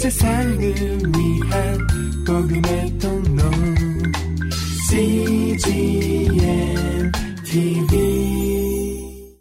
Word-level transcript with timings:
세상을 0.00 0.58
위한 0.58 1.78
복음의 2.26 2.98
통로 2.98 3.42
CGM 4.88 6.32
TV 7.44 9.36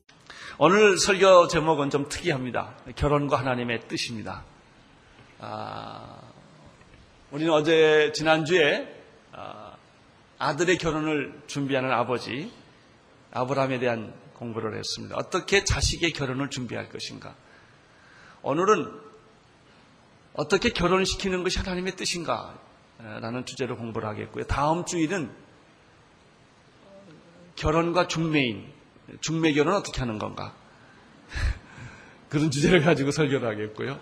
오늘 0.57 0.97
설교 0.97 1.47
제목은 1.47 1.89
좀 1.89 2.09
특이합니다. 2.09 2.73
결혼과 2.97 3.39
하나님의 3.39 3.87
뜻입니다. 3.87 4.43
아, 5.39 6.17
우리는 7.31 7.53
어제 7.53 8.11
지난주에 8.13 8.85
아, 9.31 9.77
아들의 10.39 10.77
결혼을 10.77 11.41
준비하는 11.47 11.89
아버지 11.89 12.51
아브라함에 13.31 13.79
대한 13.79 14.13
공부를 14.33 14.77
했습니다. 14.77 15.15
어떻게 15.15 15.63
자식의 15.63 16.11
결혼을 16.11 16.49
준비할 16.49 16.89
것인가? 16.89 17.33
오늘은 18.41 19.08
어떻게 20.33 20.69
결혼시키는 20.69 21.43
것이 21.43 21.59
하나님의 21.59 21.95
뜻인가? 21.95 22.57
라는 22.97 23.45
주제로 23.45 23.77
공부를 23.77 24.07
하겠고요. 24.09 24.43
다음 24.45 24.85
주일은 24.85 25.31
결혼과 27.55 28.07
중매인, 28.07 28.71
중매 29.21 29.53
결혼 29.53 29.75
어떻게 29.75 29.99
하는 29.99 30.19
건가? 30.19 30.53
그런 32.29 32.51
주제를 32.51 32.81
가지고 32.81 33.11
설교를 33.11 33.47
하겠고요. 33.47 33.99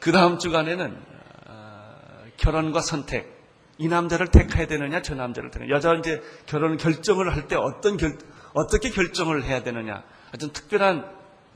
그 0.00 0.12
다음 0.12 0.38
주간에는 0.38 0.98
어, 1.46 2.24
결혼과 2.36 2.80
선택, 2.80 3.34
이 3.78 3.88
남자를 3.88 4.28
택해야 4.28 4.66
되느냐, 4.66 5.02
저 5.02 5.14
남자를 5.14 5.50
택해야 5.50 5.68
여자 5.70 5.94
이제 5.94 6.22
결혼 6.46 6.76
결정을 6.78 7.34
할 7.34 7.48
때 7.48 7.56
어떤 7.56 7.96
결, 7.98 8.18
어떻게 8.54 8.90
결정을 8.90 9.44
해야 9.44 9.62
되느냐, 9.62 10.02
아주 10.32 10.52
특별한 10.52 11.14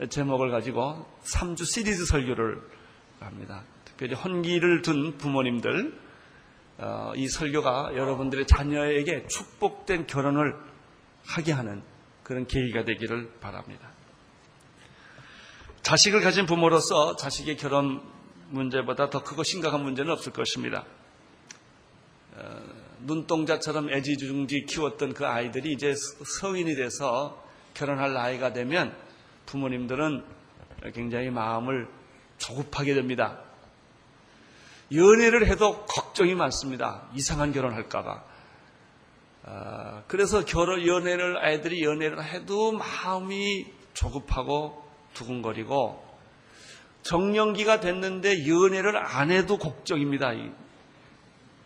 제목을 0.09 0.51
가지고 0.51 1.07
3주 1.23 1.65
시리즈 1.65 2.05
설교를 2.05 2.61
합니다. 3.19 3.63
특별히 4.01 4.15
헌기를 4.15 4.81
둔 4.81 5.15
부모님들, 5.17 5.93
어, 6.79 7.13
이 7.15 7.27
설교가 7.27 7.91
여러분들의 7.95 8.47
자녀에게 8.47 9.27
축복된 9.27 10.07
결혼을 10.07 10.55
하게 11.23 11.51
하는 11.51 11.83
그런 12.23 12.47
계기가 12.47 12.83
되기를 12.83 13.33
바랍니다. 13.39 13.91
자식을 15.83 16.21
가진 16.21 16.47
부모로서 16.47 17.15
자식의 17.15 17.57
결혼 17.57 18.01
문제보다 18.49 19.11
더 19.11 19.23
크고 19.23 19.43
심각한 19.43 19.83
문제는 19.83 20.11
없을 20.11 20.33
것입니다. 20.33 20.83
어, 22.33 22.59
눈동자처럼 23.01 23.91
애지중지 23.91 24.65
키웠던 24.65 25.13
그 25.13 25.27
아이들이 25.27 25.73
이제 25.73 25.93
성인이 26.39 26.73
돼서 26.73 27.45
결혼할 27.75 28.13
나이가 28.13 28.51
되면 28.51 28.97
부모님들은 29.45 30.23
굉장히 30.95 31.29
마음을 31.29 31.87
조급하게 32.39 32.95
됩니다. 32.95 33.50
연애를 34.93 35.47
해도 35.47 35.85
걱정이 35.85 36.35
많습니다. 36.35 37.07
이상한 37.13 37.51
결혼할까봐. 37.51 38.23
아, 39.43 40.03
그래서 40.07 40.45
결혼 40.45 40.85
연애를 40.85 41.37
아이들이 41.43 41.83
연애를 41.83 42.23
해도 42.23 42.71
마음이 42.71 43.65
조급하고 43.93 44.83
두근거리고 45.13 46.11
정년기가 47.03 47.79
됐는데 47.79 48.47
연애를 48.47 48.95
안 48.97 49.31
해도 49.31 49.57
걱정입니다. 49.57 50.33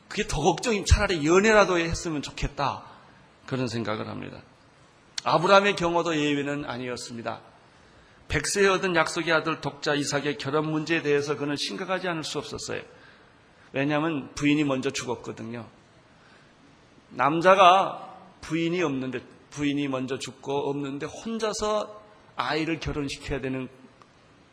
그게 0.07 0.27
더 0.27 0.41
걱정이 0.41 0.85
차라리 0.85 1.25
연애라도 1.25 1.77
했으면 1.77 2.21
좋겠다. 2.21 2.83
그런 3.45 3.67
생각을 3.67 4.07
합니다. 4.07 4.41
아브라함의 5.23 5.75
경우도 5.75 6.15
예외는 6.15 6.65
아니었습니다. 6.65 7.41
백세에 8.27 8.67
얻은 8.67 8.95
약속의 8.95 9.33
아들 9.33 9.61
독자 9.61 9.93
이삭의 9.93 10.37
결혼 10.37 10.71
문제에 10.71 11.01
대해서 11.01 11.35
그는 11.35 11.55
심각하지 11.55 12.07
않을 12.07 12.23
수 12.23 12.37
없었어요. 12.37 12.81
왜냐하면 13.75 14.33
부인이 14.35 14.63
먼저 14.63 14.89
죽었거든요. 14.89 15.67
남자가 17.09 18.17
부인이 18.39 18.81
없는데 18.81 19.19
부인이 19.49 19.89
먼저 19.89 20.17
죽고 20.17 20.69
없는데 20.69 21.05
혼자서 21.05 22.01
아이를 22.37 22.79
결혼시켜야 22.79 23.41
되는 23.41 23.67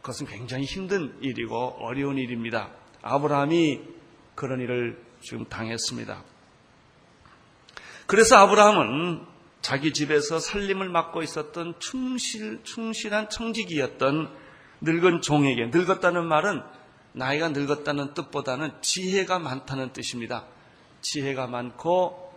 것은 0.02 0.26
굉장히 0.26 0.64
힘든 0.64 1.16
일이고 1.20 1.56
어려운 1.78 2.18
일입니다. 2.18 2.70
아브라함이 3.02 3.80
그런 4.34 4.60
일을 4.60 5.00
지금 5.20 5.44
당했습니다. 5.44 6.24
그래서 8.06 8.38
아브라함은 8.38 9.24
자기 9.60 9.92
집에서 9.92 10.40
살림을 10.40 10.88
맡고 10.88 11.22
있었던 11.22 11.78
충실, 11.78 12.64
충실한 12.64 13.30
청직이었던 13.30 14.36
늙은 14.80 15.20
종에게, 15.20 15.66
늙었다는 15.66 16.26
말은 16.26 16.60
나이가 17.12 17.48
늙었다는 17.48 18.14
뜻보다는 18.14 18.72
지혜가 18.80 19.38
많다는 19.38 19.92
뜻입니다. 19.92 20.44
지혜가 21.02 21.46
많고 21.46 22.32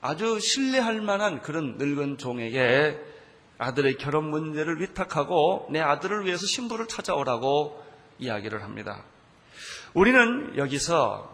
아주 0.00 0.38
신뢰할 0.38 1.00
만한 1.00 1.40
그런 1.40 1.78
늙은 1.78 2.18
종에게 2.18 3.00
아들의 3.56 3.96
결혼 3.96 4.28
문제를 4.28 4.80
위탁하고 4.80 5.68
내 5.70 5.80
아들을 5.80 6.26
위해서 6.26 6.44
신부를 6.44 6.88
찾아오라고 6.88 7.82
이야기를 8.18 8.62
합니다. 8.62 9.04
우리는 9.94 10.56
여기서 10.58 11.32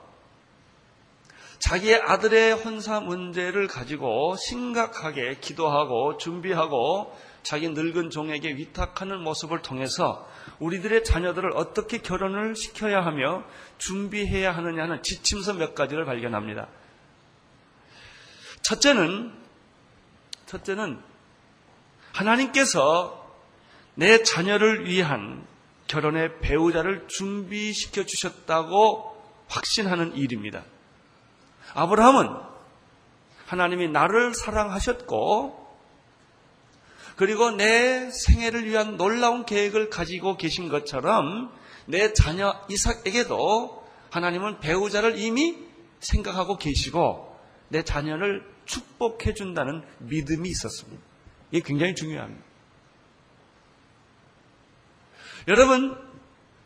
자기의 1.59 2.01
아들의 2.03 2.53
혼사 2.53 3.01
문제를 3.01 3.67
가지고 3.67 4.37
심각하게 4.37 5.39
기도하고 5.41 6.17
준비하고 6.17 7.15
자기 7.43 7.69
늙은 7.69 8.11
종에게 8.11 8.51
위탁하는 8.55 9.21
모습을 9.21 9.63
통해서 9.63 10.27
우리들의 10.59 11.05
자녀들을 11.05 11.53
어떻게 11.55 11.99
결혼을 11.99 12.55
시켜야 12.57 13.05
하며 13.05 13.45
준비해야 13.79 14.53
하느냐는 14.53 15.03
지침서 15.03 15.55
몇 15.55 15.75
가지를 15.75 16.05
발견합니다. 16.05 16.69
첫째는, 18.63 19.33
첫째는 20.47 21.01
하나님께서 22.13 23.17
내 23.95 24.23
자녀를 24.23 24.87
위한 24.87 25.47
결혼의 25.87 26.39
배우자를 26.41 27.09
준비시켜 27.09 28.05
주셨다고 28.05 29.21
확신하는 29.49 30.15
일입니다. 30.15 30.63
아브라함은 31.75 32.51
하나님이 33.47 33.89
나를 33.89 34.35
사랑하셨고 34.35 35.60
그리고 37.21 37.51
내 37.51 38.11
생애를 38.11 38.65
위한 38.65 38.97
놀라운 38.97 39.45
계획을 39.45 39.91
가지고 39.91 40.39
계신 40.39 40.71
것처럼 40.71 41.53
내 41.85 42.15
자녀 42.15 42.59
이삭에게도 42.71 43.87
하나님은 44.11 44.61
배우자를 44.61 45.19
이미 45.19 45.55
생각하고 45.99 46.57
계시고 46.57 47.39
내 47.69 47.83
자녀를 47.83 48.43
축복해 48.65 49.35
준다는 49.35 49.83
믿음이 49.99 50.49
있었습니다. 50.49 51.03
이게 51.51 51.63
굉장히 51.63 51.95
중요합니다. 51.95 52.43
여러분, 55.49 55.99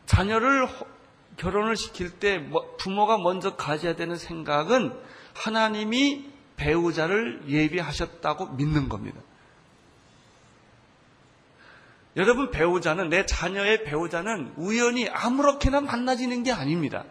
자녀를 0.07 0.69
결혼을 1.37 1.75
시킬 1.75 2.11
때뭐 2.21 2.77
부모가 2.77 3.19
먼저 3.19 3.57
가져야 3.57 3.97
되는 3.97 4.15
생각은 4.15 4.97
하나님이 5.35 6.31
배우자를 6.55 7.43
예비하셨다고 7.49 8.51
믿는 8.51 8.89
겁니다. 8.89 9.21
여러분 12.17 12.51
배우자는 12.51 13.09
내 13.09 13.27
자녀의 13.27 13.85
배우자는 13.85 14.55
우연히 14.57 15.09
아무렇게나 15.09 15.81
만나지는 15.81 16.45
게 16.45 16.53
아닙니다. 16.53 17.05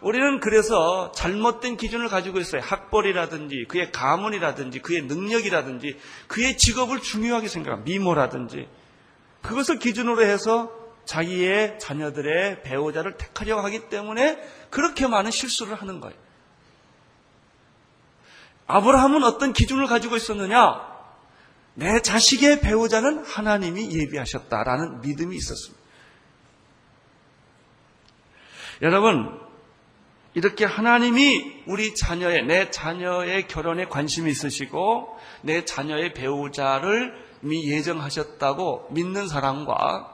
우리는 0.00 0.38
그래서 0.38 1.12
잘못된 1.12 1.76
기준을 1.76 2.08
가지고 2.08 2.38
있어요. 2.38 2.60
학벌이라든지 2.62 3.64
그의 3.68 3.90
가문이라든지 3.90 4.80
그의 4.80 5.02
능력이라든지 5.02 5.98
그의 6.28 6.58
직업을 6.58 7.00
중요하게 7.00 7.48
생각합니다. 7.48 7.90
미모라든지 7.90 8.68
그것을 9.42 9.78
기준으로 9.78 10.22
해서 10.22 10.70
자기의 11.06 11.78
자녀들의 11.78 12.62
배우자를 12.62 13.16
택하려고 13.16 13.62
하기 13.62 13.88
때문에 13.88 14.38
그렇게 14.70 15.06
많은 15.06 15.30
실수를 15.30 15.74
하는 15.74 16.00
거예요. 16.00 16.16
아브라함은 18.66 19.24
어떤 19.24 19.52
기준을 19.52 19.86
가지고 19.86 20.16
있었느냐? 20.16 20.93
내 21.74 22.00
자식의 22.00 22.60
배우자는 22.60 23.24
하나님이 23.24 23.90
예비하셨다라는 23.92 25.00
믿음이 25.00 25.36
있었습니다. 25.36 25.84
여러분, 28.82 29.40
이렇게 30.34 30.64
하나님이 30.64 31.64
우리 31.66 31.94
자녀의, 31.94 32.44
내 32.46 32.70
자녀의 32.70 33.46
결혼에 33.48 33.86
관심이 33.86 34.30
있으시고, 34.30 35.18
내 35.42 35.64
자녀의 35.64 36.14
배우자를 36.14 37.14
이미 37.42 37.70
예정하셨다고 37.70 38.88
믿는 38.90 39.28
사람과 39.28 40.10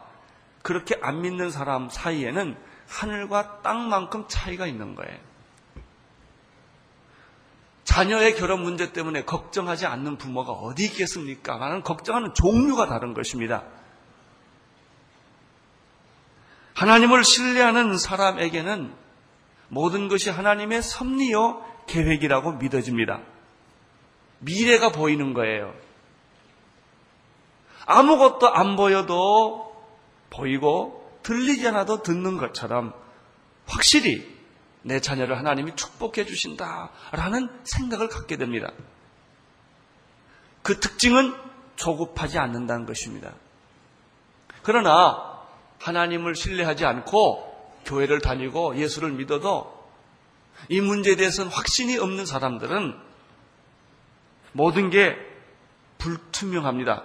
그렇게 0.63 0.97
안 1.01 1.23
믿는 1.23 1.51
사람 1.51 1.89
사이에는 1.89 2.57
하늘과 2.89 3.63
땅만큼 3.63 4.27
차이가 4.29 4.67
있는 4.67 4.95
거예요. 4.95 5.30
자녀의 7.91 8.37
결혼 8.37 8.63
문제 8.63 8.93
때문에 8.93 9.25
걱정하지 9.25 9.85
않는 9.87 10.17
부모가 10.17 10.53
어디 10.53 10.85
있겠습니까? 10.85 11.59
나는 11.59 11.83
걱정하는 11.83 12.35
종류가 12.35 12.87
다른 12.87 13.15
것입니다. 13.15 13.65
하나님을 16.75 17.25
신뢰하는 17.25 17.99
사람에게는 17.99 18.95
모든 19.67 20.07
것이 20.07 20.31
하나님의 20.31 20.83
섭리요 20.83 21.65
계획이라고 21.89 22.53
믿어집니다. 22.53 23.23
미래가 24.39 24.93
보이는 24.93 25.35
거예요. 25.35 25.75
아무것도 27.87 28.55
안 28.55 28.77
보여도 28.77 29.75
보이고 30.31 31.19
들리지 31.25 31.67
않아도 31.67 32.05
듣는 32.05 32.37
것처럼 32.37 32.95
확실히 33.67 34.40
내 34.83 35.01
자녀를 35.01 35.39
하나님이 35.39 35.77
축복해 35.77 36.25
주신다라는 36.25 37.51
생각을 37.65 38.09
갖게 38.09 38.37
됩니다. 38.37 38.73
그 40.63 40.81
특징은 40.81 41.35
조급하지 41.77 42.39
않는다는 42.39 42.87
것입니다. 42.87 43.33
그러나 44.63 45.41
하나님을 45.81 46.35
신뢰하지 46.35 46.85
않고 46.85 47.51
교회를 47.87 48.21
다니고 48.21 48.77
예수를 48.77 49.13
믿어도 49.13 49.81
이 50.69 50.81
문제에 50.81 51.17
대해서는 51.17 51.51
확신이 51.51 51.97
없는 51.97 52.27
사람들은 52.27 52.95
모든 54.53 54.91
게 54.91 55.17
불투명합니다. 55.99 57.05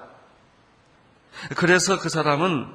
그래서 1.56 2.00
그 2.00 2.10
사람은 2.10 2.68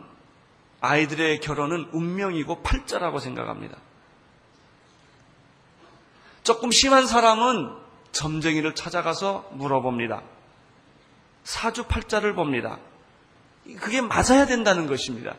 아이들의 0.81 1.41
결혼은 1.41 1.89
운명이고 1.93 2.63
팔자라고 2.63 3.19
생각합니다. 3.19 3.77
조금 6.43 6.71
심한 6.71 7.07
사람은 7.07 7.71
점쟁이를 8.13 8.75
찾아가서 8.75 9.51
물어봅니다. 9.53 10.23
사주팔자를 11.45 12.35
봅니다. 12.35 12.79
그게 13.79 14.01
맞아야 14.01 14.47
된다는 14.47 14.87
것입니다. 14.87 15.35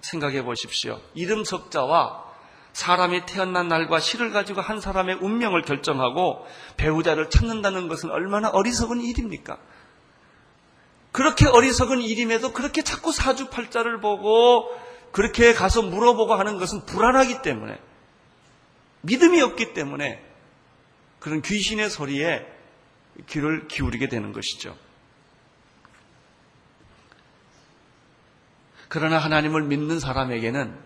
생각해 0.00 0.44
보십시오. 0.44 1.00
이름 1.14 1.44
석자와 1.44 2.24
사람이 2.72 3.26
태어난 3.26 3.68
날과 3.68 3.98
시를 3.98 4.30
가지고 4.30 4.60
한 4.60 4.80
사람의 4.80 5.16
운명을 5.20 5.62
결정하고 5.62 6.46
배우자를 6.76 7.28
찾는다는 7.30 7.88
것은 7.88 8.10
얼마나 8.10 8.48
어리석은 8.50 9.00
일입니까? 9.00 9.58
그렇게 11.12 11.48
어리석은 11.48 12.00
일임에도 12.00 12.52
그렇게 12.52 12.82
자꾸 12.82 13.10
사주팔자를 13.10 14.00
보고 14.00 14.68
그렇게 15.10 15.52
가서 15.52 15.82
물어보고 15.82 16.34
하는 16.34 16.58
것은 16.58 16.86
불안하기 16.86 17.42
때문에 17.42 17.78
믿음이 19.02 19.40
없기 19.40 19.72
때문에 19.72 20.24
그런 21.18 21.42
귀신의 21.42 21.90
소리에 21.90 22.46
귀를 23.28 23.68
기울이게 23.68 24.08
되는 24.08 24.32
것이죠. 24.32 24.76
그러나 28.88 29.18
하나님을 29.18 29.62
믿는 29.62 30.00
사람에게는 30.00 30.76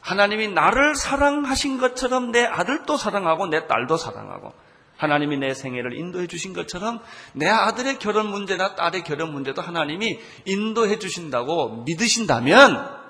하나님이 0.00 0.48
나를 0.48 0.96
사랑하신 0.96 1.78
것처럼 1.78 2.32
내 2.32 2.44
아들도 2.44 2.96
사랑하고 2.96 3.46
내 3.46 3.68
딸도 3.68 3.96
사랑하고 3.96 4.52
하나님이 4.96 5.36
내 5.38 5.54
생애를 5.54 5.96
인도해 5.96 6.26
주신 6.26 6.52
것처럼 6.52 7.00
내 7.32 7.48
아들의 7.48 7.98
결혼 7.98 8.26
문제나 8.26 8.74
딸의 8.74 9.04
결혼 9.04 9.32
문제도 9.32 9.62
하나님이 9.62 10.20
인도해 10.44 10.98
주신다고 10.98 11.84
믿으신다면 11.84 13.00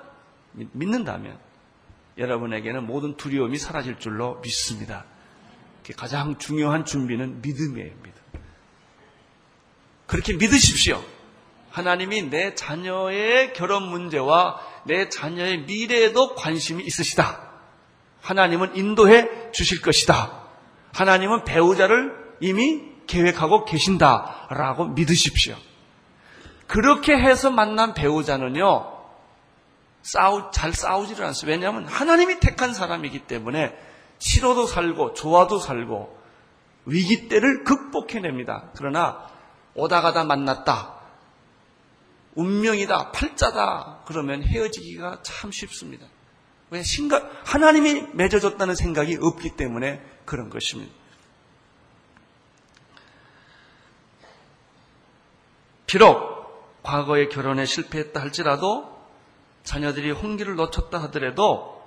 믿는다면 0.53 1.39
여러분에게는 2.17 2.85
모든 2.85 3.17
두려움이 3.17 3.57
사라질 3.57 3.97
줄로 3.99 4.39
믿습니다. 4.41 5.05
가장 5.97 6.37
중요한 6.37 6.85
준비는 6.85 7.41
믿음이에요. 7.41 7.91
믿음. 8.03 8.13
그렇게 10.05 10.33
믿으십시오. 10.33 11.03
하나님이 11.71 12.29
내 12.29 12.53
자녀의 12.53 13.53
결혼 13.53 13.83
문제와 13.89 14.59
내 14.85 15.09
자녀의 15.09 15.61
미래에도 15.61 16.35
관심이 16.35 16.83
있으시다. 16.83 17.49
하나님은 18.21 18.77
인도해 18.77 19.51
주실 19.51 19.81
것이다. 19.81 20.43
하나님은 20.93 21.43
배우자를 21.45 22.13
이미 22.39 22.83
계획하고 23.07 23.65
계신다라고 23.65 24.89
믿으십시오. 24.89 25.55
그렇게 26.67 27.17
해서 27.17 27.49
만난 27.49 27.93
배우자는요, 27.93 28.92
싸우, 30.03 30.51
잘 30.51 30.73
싸우지를 30.73 31.25
않습니다. 31.25 31.55
왜냐하면 31.55 31.85
하나님이 31.87 32.39
택한 32.39 32.73
사람이기 32.73 33.25
때문에 33.25 33.75
싫어도 34.19 34.67
살고 34.67 35.13
좋아도 35.13 35.59
살고 35.59 36.21
위기 36.85 37.29
때를 37.29 37.63
극복해냅니다. 37.63 38.71
그러나 38.75 39.27
오다 39.73 40.01
가다 40.01 40.25
만났다. 40.25 40.99
운명이다. 42.35 43.11
팔자다. 43.11 44.03
그러면 44.05 44.43
헤어지기가 44.43 45.21
참 45.23 45.51
쉽습니다. 45.51 46.05
왜 46.69 46.83
신가, 46.83 47.29
하나님이 47.45 48.07
맺어줬다는 48.13 48.75
생각이 48.75 49.17
없기 49.21 49.55
때문에 49.55 50.01
그런 50.25 50.49
것입니다. 50.49 50.91
비록 55.85 56.81
과거에 56.81 57.27
결혼에 57.27 57.65
실패했다 57.65 58.19
할지라도 58.19 58.92
자녀들이 59.63 60.11
홍기를 60.11 60.55
놓쳤다 60.55 61.01
하더라도 61.03 61.81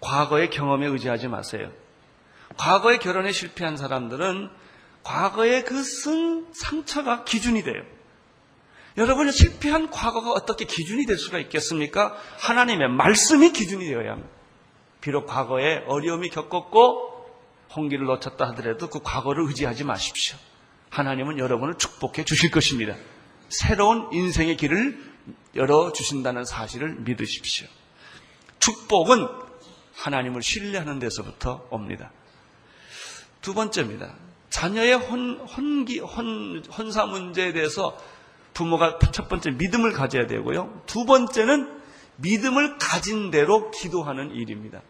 과거의 0.00 0.50
경험에 0.50 0.86
의지하지 0.86 1.28
마세요. 1.28 1.70
과거의 2.56 2.98
결혼에 2.98 3.32
실패한 3.32 3.76
사람들은 3.76 4.50
과거의 5.02 5.64
그 5.64 5.82
쓴 5.82 6.46
상처가 6.52 7.24
기준이 7.24 7.62
돼요. 7.62 7.82
여러분이 8.96 9.32
실패한 9.32 9.90
과거가 9.90 10.32
어떻게 10.32 10.64
기준이 10.64 11.06
될 11.06 11.16
수가 11.18 11.38
있겠습니까? 11.38 12.16
하나님의 12.38 12.88
말씀이 12.88 13.52
기준이 13.52 13.86
되어야 13.86 14.12
합니다. 14.12 14.30
비록 15.00 15.26
과거에 15.26 15.84
어려움이 15.86 16.30
겪었고 16.30 17.08
홍기를 17.76 18.06
놓쳤다 18.06 18.48
하더라도 18.48 18.88
그 18.88 19.00
과거를 19.00 19.44
의지하지 19.46 19.84
마십시오. 19.84 20.36
하나님은 20.90 21.38
여러분을 21.38 21.74
축복해 21.78 22.24
주실 22.24 22.50
것입니다. 22.50 22.94
새로운 23.48 24.08
인생의 24.12 24.56
길을 24.56 25.07
열어주신다는 25.54 26.44
사실을 26.44 26.96
믿으십시오. 27.00 27.66
축복은 28.58 29.26
하나님을 29.94 30.42
신뢰하는 30.42 30.98
데서부터 30.98 31.66
옵니다. 31.70 32.12
두 33.40 33.54
번째입니다. 33.54 34.14
자녀의 34.50 34.94
혼, 34.94 35.38
혼기, 35.38 36.00
혼, 36.00 36.64
혼사 36.76 37.06
문제에 37.06 37.52
대해서 37.52 37.96
부모가 38.54 38.98
첫 39.12 39.28
번째 39.28 39.52
믿음을 39.52 39.92
가져야 39.92 40.26
되고요. 40.26 40.82
두 40.86 41.04
번째는 41.04 41.78
믿음을 42.16 42.78
가진 42.78 43.30
대로 43.30 43.70
기도하는 43.70 44.34
일입니다. 44.34 44.82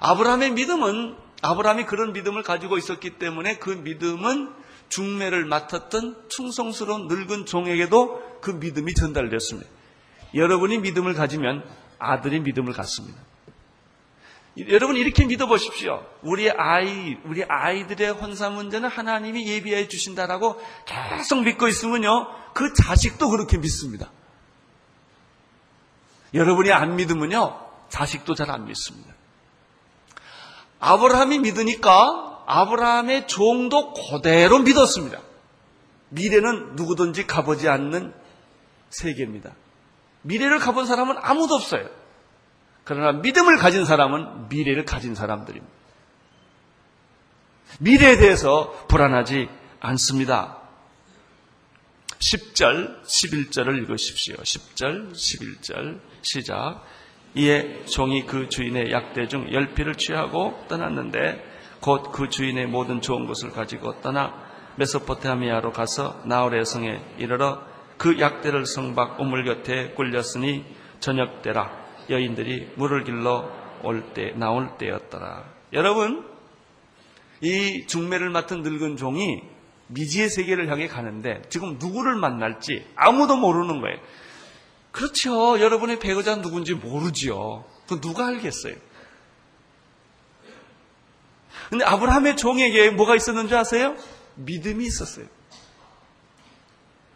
아브라함의 0.00 0.52
믿음은 0.52 1.16
아브라함이 1.42 1.86
그런 1.86 2.12
믿음을 2.12 2.42
가지고 2.42 2.78
있었기 2.78 3.18
때문에 3.18 3.58
그 3.58 3.70
믿음은 3.70 4.52
중매를 4.90 5.46
맡았던 5.46 6.28
충성스러운 6.28 7.08
늙은 7.08 7.46
종에게도 7.46 8.40
그 8.42 8.50
믿음이 8.50 8.92
전달되었습니다. 8.94 9.68
여러분이 10.34 10.78
믿음을 10.78 11.14
가지면 11.14 11.64
아들이 11.98 12.40
믿음을 12.40 12.72
갖습니다. 12.74 13.18
여러분 14.68 14.96
이렇게 14.96 15.24
믿어보십시오. 15.24 16.04
우리 16.22 16.50
아이, 16.50 17.16
우리 17.24 17.44
아이들의 17.44 18.10
혼사 18.10 18.50
문제는 18.50 18.88
하나님이 18.88 19.46
예비해 19.46 19.88
주신다라고 19.88 20.60
계속 20.84 21.42
믿고 21.44 21.68
있으면요, 21.68 22.26
그 22.52 22.72
자식도 22.74 23.30
그렇게 23.30 23.58
믿습니다. 23.58 24.10
여러분이 26.34 26.72
안 26.72 26.96
믿으면요, 26.96 27.60
자식도 27.88 28.34
잘 28.34 28.50
안 28.50 28.66
믿습니다. 28.66 29.14
아브라함이 30.80 31.38
믿으니까 31.40 32.29
아브라함의 32.50 33.28
종도 33.28 33.94
그대로 33.94 34.58
믿었습니다. 34.58 35.20
미래는 36.08 36.74
누구든지 36.74 37.26
가보지 37.26 37.68
않는 37.68 38.12
세계입니다. 38.90 39.52
미래를 40.22 40.58
가본 40.58 40.86
사람은 40.86 41.16
아무도 41.20 41.54
없어요. 41.54 41.88
그러나 42.82 43.12
믿음을 43.20 43.56
가진 43.56 43.84
사람은 43.84 44.48
미래를 44.48 44.84
가진 44.84 45.14
사람들입니다. 45.14 45.72
미래에 47.78 48.16
대해서 48.16 48.72
불안하지 48.88 49.48
않습니다. 49.78 50.58
10절, 52.18 53.04
11절을 53.04 53.78
읽으십시오. 53.78 54.34
10절, 54.34 55.12
11절 55.12 56.00
시작. 56.22 56.84
이에 57.36 57.84
종이 57.84 58.26
그 58.26 58.48
주인의 58.48 58.90
약대 58.90 59.28
중 59.28 59.50
열피를 59.52 59.94
취하고 59.94 60.60
떠났는데 60.68 61.49
곧 61.80 62.12
그 62.12 62.28
주인의 62.28 62.66
모든 62.66 63.00
좋은 63.00 63.26
것을 63.26 63.50
가지고 63.50 64.00
떠나 64.00 64.34
메소포타미아로 64.76 65.72
가서 65.72 66.20
나홀의 66.24 66.64
성에 66.64 67.00
이르러 67.18 67.62
그 67.96 68.18
약대를 68.20 68.66
성박 68.66 69.20
우물 69.20 69.44
곁에 69.44 69.90
굴렸으니 69.90 70.64
저녁 71.00 71.42
때라 71.42 71.70
여인들이 72.08 72.72
물을 72.76 73.04
길러 73.04 73.50
올 73.82 74.12
때 74.14 74.32
나올 74.36 74.76
때였더라. 74.78 75.44
여러분 75.72 76.26
이 77.40 77.86
중매를 77.86 78.30
맡은 78.30 78.62
늙은 78.62 78.96
종이 78.96 79.40
미지의 79.88 80.28
세계를 80.28 80.70
향해 80.70 80.86
가는데 80.86 81.42
지금 81.48 81.78
누구를 81.78 82.16
만날지 82.16 82.86
아무도 82.96 83.36
모르는 83.36 83.80
거예요. 83.80 83.98
그렇죠. 84.92 85.58
여러분의 85.60 85.98
배우자 85.98 86.36
누군지 86.40 86.74
모르지요. 86.74 87.64
그 87.88 88.00
누가 88.00 88.26
알겠어요? 88.26 88.74
근데 91.70 91.84
아브라함의 91.84 92.36
종에게 92.36 92.90
뭐가 92.90 93.14
있었는지 93.14 93.54
아세요? 93.54 93.94
믿음이 94.34 94.84
있었어요. 94.84 95.26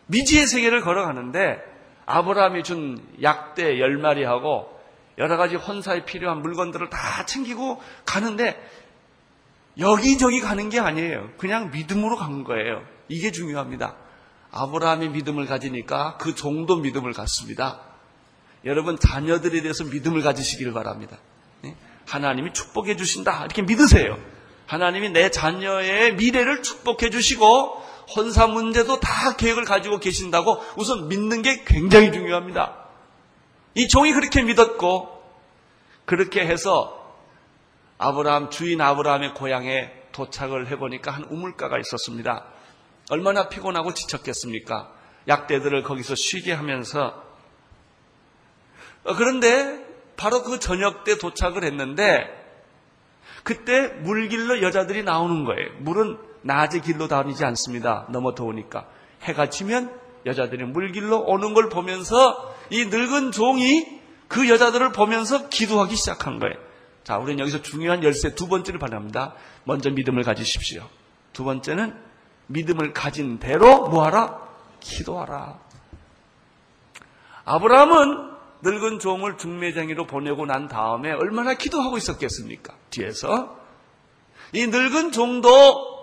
미지의 0.06 0.46
세계를 0.46 0.80
걸어가는데 0.80 1.58
아브라함이 2.06 2.62
준 2.62 3.04
약대 3.22 3.80
열 3.80 3.98
마리하고 3.98 4.72
여러 5.18 5.36
가지 5.36 5.56
혼사에 5.56 6.04
필요한 6.04 6.40
물건들을 6.42 6.88
다 6.88 7.26
챙기고 7.26 7.82
가는데 8.04 8.56
여기저기 9.78 10.40
가는 10.40 10.68
게 10.68 10.78
아니에요. 10.78 11.30
그냥 11.36 11.70
믿음으로 11.72 12.16
간 12.16 12.44
거예요. 12.44 12.82
이게 13.08 13.32
중요합니다. 13.32 13.96
아브라함이 14.52 15.08
믿음을 15.08 15.46
가지니까 15.46 16.16
그 16.18 16.34
종도 16.36 16.76
믿음을 16.76 17.12
갖습니다. 17.12 17.80
여러분 18.64 18.98
자녀들에 18.98 19.62
대해서 19.62 19.84
믿음을 19.84 20.22
가지시기를 20.22 20.72
바랍니다. 20.72 21.18
네? 21.62 21.76
하나님이 22.06 22.52
축복해 22.52 22.96
주신다 22.96 23.44
이렇게 23.44 23.62
믿으세요. 23.62 24.16
하나님이 24.66 25.10
내 25.10 25.30
자녀의 25.30 26.14
미래를 26.14 26.62
축복해 26.62 27.10
주시고 27.10 27.82
혼사 28.16 28.46
문제도 28.46 29.00
다 29.00 29.36
계획을 29.36 29.64
가지고 29.64 29.98
계신다고 29.98 30.62
우선 30.76 31.08
믿는 31.08 31.42
게 31.42 31.64
굉장히 31.64 32.12
중요합니다. 32.12 32.76
이 33.74 33.88
종이 33.88 34.12
그렇게 34.12 34.42
믿었고 34.42 35.22
그렇게 36.04 36.46
해서 36.46 37.00
아브라함 37.98 38.50
주인 38.50 38.80
아브라함의 38.80 39.34
고향에 39.34 39.92
도착을 40.12 40.68
해보니까 40.68 41.10
한 41.10 41.24
우물가가 41.24 41.78
있었습니다. 41.78 42.44
얼마나 43.10 43.48
피곤하고 43.48 43.94
지쳤겠습니까? 43.94 44.92
약대들을 45.28 45.82
거기서 45.82 46.14
쉬게 46.14 46.52
하면서 46.52 47.22
어, 49.04 49.14
그런데 49.16 49.84
바로 50.16 50.42
그 50.42 50.58
저녁 50.58 51.04
때 51.04 51.18
도착을 51.18 51.64
했는데 51.64 52.43
그때 53.44 53.88
물길로 53.88 54.62
여자들이 54.62 55.04
나오는 55.04 55.44
거예요. 55.44 55.70
물은 55.78 56.18
낮에 56.42 56.80
길로 56.80 57.06
다니지 57.06 57.44
않습니다. 57.44 58.06
너무 58.10 58.34
더우니까. 58.34 58.88
해가 59.22 59.50
지면 59.50 59.92
여자들이 60.26 60.64
물길로 60.64 61.20
오는 61.20 61.54
걸 61.54 61.68
보면서 61.68 62.54
이 62.70 62.86
늙은 62.86 63.30
종이 63.30 64.00
그 64.28 64.48
여자들을 64.48 64.92
보면서 64.92 65.48
기도하기 65.48 65.94
시작한 65.94 66.38
거예요. 66.40 66.56
자, 67.04 67.18
우리는 67.18 67.38
여기서 67.38 67.60
중요한 67.60 68.02
열쇠 68.02 68.34
두 68.34 68.48
번째를 68.48 68.80
바랍니다. 68.80 69.34
먼저 69.64 69.90
믿음을 69.90 70.22
가지십시오. 70.22 70.88
두 71.34 71.44
번째는 71.44 71.94
믿음을 72.46 72.92
가진 72.94 73.38
대로 73.38 73.88
뭐하라? 73.88 74.40
기도하라. 74.80 75.58
아브라함은 77.44 78.33
늙은 78.64 78.98
종을 78.98 79.36
중매쟁이로 79.36 80.06
보내고 80.06 80.46
난 80.46 80.68
다음에 80.68 81.12
얼마나 81.12 81.54
기도하고 81.54 81.98
있었겠습니까? 81.98 82.74
뒤에서 82.90 83.60
이 84.52 84.66
늙은 84.66 85.12
종도 85.12 85.94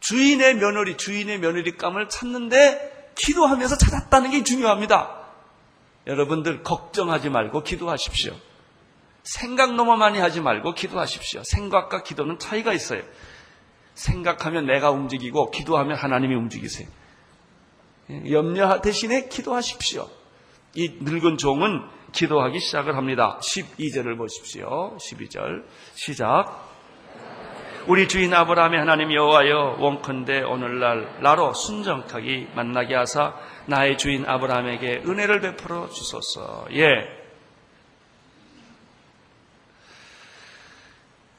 주인의 0.00 0.54
며느리, 0.54 0.96
주인의 0.96 1.40
며느리감을 1.40 2.08
찾는데 2.08 3.12
기도하면서 3.16 3.78
찾았다는 3.78 4.30
게 4.30 4.44
중요합니다. 4.44 5.18
여러분들 6.06 6.62
걱정하지 6.62 7.30
말고 7.30 7.64
기도하십시오. 7.64 8.34
생각 9.24 9.74
너무 9.74 9.96
많이 9.96 10.18
하지 10.18 10.40
말고 10.40 10.74
기도하십시오. 10.74 11.42
생각과 11.44 12.04
기도는 12.04 12.38
차이가 12.38 12.72
있어요. 12.72 13.02
생각하면 13.94 14.66
내가 14.66 14.90
움직이고 14.92 15.50
기도하면 15.50 15.96
하나님이 15.96 16.34
움직이세요. 16.36 16.88
염려 18.30 18.80
대신에 18.80 19.28
기도하십시오. 19.28 20.08
이 20.78 20.94
늙은 21.00 21.38
종은 21.38 21.82
기도하기 22.12 22.60
시작을 22.60 22.96
합니다. 22.96 23.36
12절을 23.42 24.16
보십시오. 24.16 24.96
12절 24.96 25.64
시작. 25.94 26.68
우리 27.88 28.06
주인 28.06 28.32
아브라함의 28.32 28.78
하나님 28.78 29.12
여호와여 29.12 29.78
원컨대 29.80 30.42
오늘날 30.42 31.18
나로 31.20 31.52
순정하기 31.52 32.50
만나게 32.54 32.94
하사 32.94 33.34
나의 33.66 33.98
주인 33.98 34.24
아브라함에게 34.24 35.02
은혜를 35.04 35.40
베풀어 35.40 35.88
주소서. 35.90 36.68
예. 36.74 37.08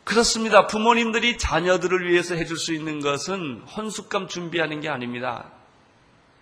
그렇습니다. 0.04 0.68
부모님들이 0.68 1.38
자녀들을 1.38 2.10
위해서 2.10 2.36
해줄 2.36 2.58
수 2.58 2.74
있는 2.74 3.00
것은 3.00 3.62
혼숙감 3.78 4.28
준비하는 4.28 4.82
게 4.82 4.90
아닙니다. 4.90 5.46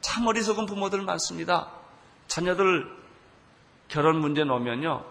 참 0.01 0.25
어리석은 0.25 0.65
부모들 0.65 1.03
많습니다. 1.03 1.77
자녀들 2.27 2.85
결혼 3.87 4.19
문제 4.19 4.43
놓으면요. 4.43 5.05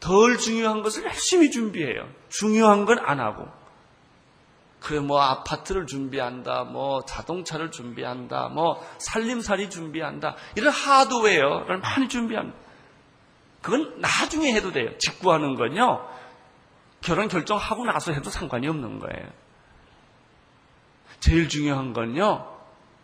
덜 0.00 0.38
중요한 0.38 0.82
것을 0.82 1.04
열심히 1.04 1.50
준비해요. 1.50 2.08
중요한 2.28 2.84
건 2.84 2.98
안 2.98 3.20
하고. 3.20 3.46
그래, 4.80 4.98
뭐, 4.98 5.20
아파트를 5.20 5.86
준비한다, 5.86 6.64
뭐, 6.64 7.04
자동차를 7.04 7.70
준비한다, 7.70 8.48
뭐, 8.48 8.82
살림살이 8.96 9.68
준비한다, 9.68 10.36
이런 10.56 10.72
하드웨어를 10.72 11.78
많이 11.80 12.08
준비합니다. 12.08 12.56
그건 13.60 14.00
나중에 14.00 14.54
해도 14.54 14.72
돼요. 14.72 14.96
직구하는 14.96 15.54
건요, 15.56 16.08
결혼 17.02 17.28
결정하고 17.28 17.84
나서 17.84 18.12
해도 18.12 18.30
상관이 18.30 18.68
없는 18.68 19.00
거예요. 19.00 19.28
제일 21.20 21.50
중요한 21.50 21.92
건요, 21.92 22.46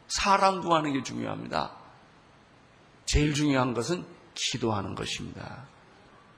사람 0.08 0.60
구하는 0.62 0.94
게 0.94 1.02
중요합니다. 1.02 1.72
제일 3.06 3.34
중요한 3.34 3.72
것은 3.72 4.04
기도하는 4.34 4.94
것입니다. 4.94 5.64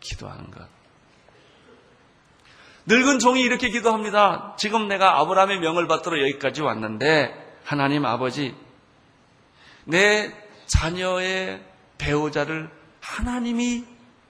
기도하는 0.01 0.51
것. 0.51 0.69
늙은 2.87 3.19
종이 3.19 3.43
이렇게 3.43 3.69
기도합니다. 3.69 4.55
지금 4.59 4.89
내가 4.89 5.19
아브라함의 5.19 5.61
명을 5.61 5.89
받들어 5.89 6.21
여기까지 6.23 6.63
왔는데 6.63 7.35
하나님 7.65 8.07
아버지 8.07 8.55
내 9.85 10.33
자녀의 10.67 11.63
배우자를 11.99 12.71
하나님이 13.01 13.85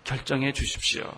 결정해 0.04 0.52
주십시오. 0.52 1.12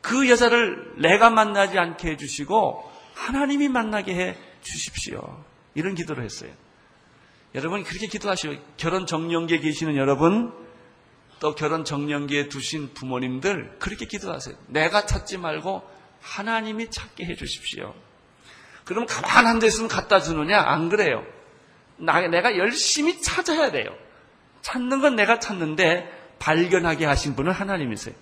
그 0.00 0.28
여자를 0.28 0.94
내가 0.96 1.30
만나지 1.30 1.78
않게 1.78 2.10
해 2.10 2.16
주시고 2.16 2.90
하나님이 3.14 3.68
만나게 3.68 4.14
해 4.14 4.38
주십시오. 4.62 5.44
이런 5.74 5.94
기도를 5.94 6.24
했어요. 6.24 6.52
여러분 7.54 7.84
그렇게 7.84 8.06
기도하시오. 8.06 8.54
결혼 8.76 9.06
정년기에 9.06 9.58
계시는 9.58 9.96
여러분 9.96 10.52
또 11.38 11.54
결혼 11.54 11.84
정년기에 11.84 12.48
두신 12.48 12.94
부모님들 12.94 13.78
그렇게 13.78 14.06
기도하세요. 14.06 14.56
내가 14.68 15.06
찾지 15.06 15.38
말고 15.38 15.82
하나님이 16.20 16.90
찾게 16.90 17.24
해 17.24 17.34
주십시오. 17.34 17.94
그럼 18.84 19.06
가만 19.06 19.46
한데 19.46 19.66
있으면 19.66 19.88
갖다 19.88 20.20
주느냐? 20.20 20.60
안 20.60 20.88
그래요. 20.88 21.24
나, 21.96 22.20
내가 22.28 22.56
열심히 22.56 23.20
찾아야 23.20 23.70
돼요. 23.70 23.90
찾는 24.62 25.00
건 25.00 25.16
내가 25.16 25.38
찾는데 25.38 26.36
발견하게 26.38 27.04
하신 27.04 27.36
분은 27.36 27.52
하나님이세요. 27.52 28.14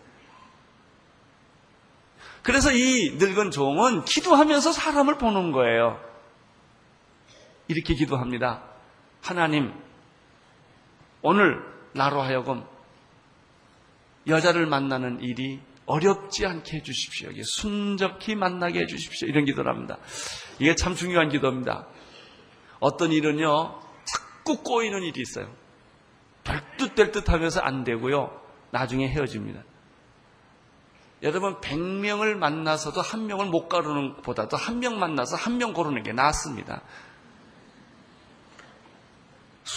그래서 2.43 2.73
이 2.73 3.17
늙은 3.19 3.51
종은 3.51 4.05
기도하면서 4.05 4.73
사람을 4.73 5.19
보는 5.19 5.53
거예요. 5.53 6.01
이렇게 7.69 7.95
기도합니다. 7.95 8.70
하나님, 9.23 9.73
오늘 11.23 11.63
나로 11.95 12.23
하여금 12.23 12.65
여자를 14.27 14.67
만나는 14.67 15.21
일이 15.23 15.61
어렵지 15.87 16.47
않게 16.47 16.79
해주십시오. 16.79 17.31
순적히 17.43 18.35
만나게 18.37 18.81
해주십시오. 18.81 19.29
이런 19.29 19.45
기도를 19.45 19.73
합니다. 19.73 19.99
이게 20.59 20.75
참 20.75 20.95
중요한 20.95 21.29
기도입니다. 21.29 21.87
어떤 22.79 23.13
일은요, 23.13 23.81
자꾸 24.05 24.63
꼬이는 24.63 25.03
일이 25.03 25.21
있어요. 25.21 25.53
별뜻 26.45 26.95
될 26.95 27.13
듯 27.13 27.29
하면서 27.29 27.61
안 27.61 27.85
되고요. 27.85 28.41
나중에 28.71 29.09
헤어집니다. 29.09 29.63
여러분, 31.23 31.61
100명을 31.61 32.35
만나서도 32.37 33.03
한 33.03 33.27
명을 33.27 33.47
못 33.47 33.69
가르는 33.69 34.23
보다도 34.23 34.57
한 34.57 34.79
명 34.81 34.99
만나서 34.99 35.37
한 35.37 35.59
명 35.59 35.75
고르는 35.75 36.03
게 36.03 36.13
낫습니다. 36.13 36.83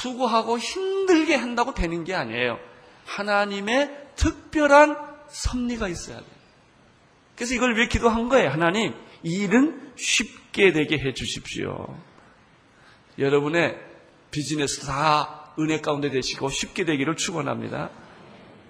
수고하고 0.02 0.58
힘들게 0.58 1.36
한다고 1.36 1.74
되는 1.74 2.04
게 2.04 2.14
아니에요. 2.14 2.60
하나님의 3.06 4.10
특별한 4.16 4.98
섭리가 5.30 5.88
있어야 5.88 6.18
돼요. 6.18 6.30
그래서 7.36 7.54
이걸 7.54 7.78
왜 7.78 7.88
기도한 7.88 8.30
거예요? 8.30 8.50
하나님, 8.50 8.94
이 9.24 9.44
일은 9.44 9.94
쉽게 9.96 10.72
되게 10.72 10.98
해 10.98 11.14
주십시오. 11.14 11.96
여러분의 13.20 13.80
비즈니스 14.32 14.86
다 14.86 15.54
은혜 15.60 15.80
가운데 15.80 16.10
되시고 16.10 16.50
쉽게 16.50 16.86
되기를 16.86 17.16
축원합니다. 17.16 17.90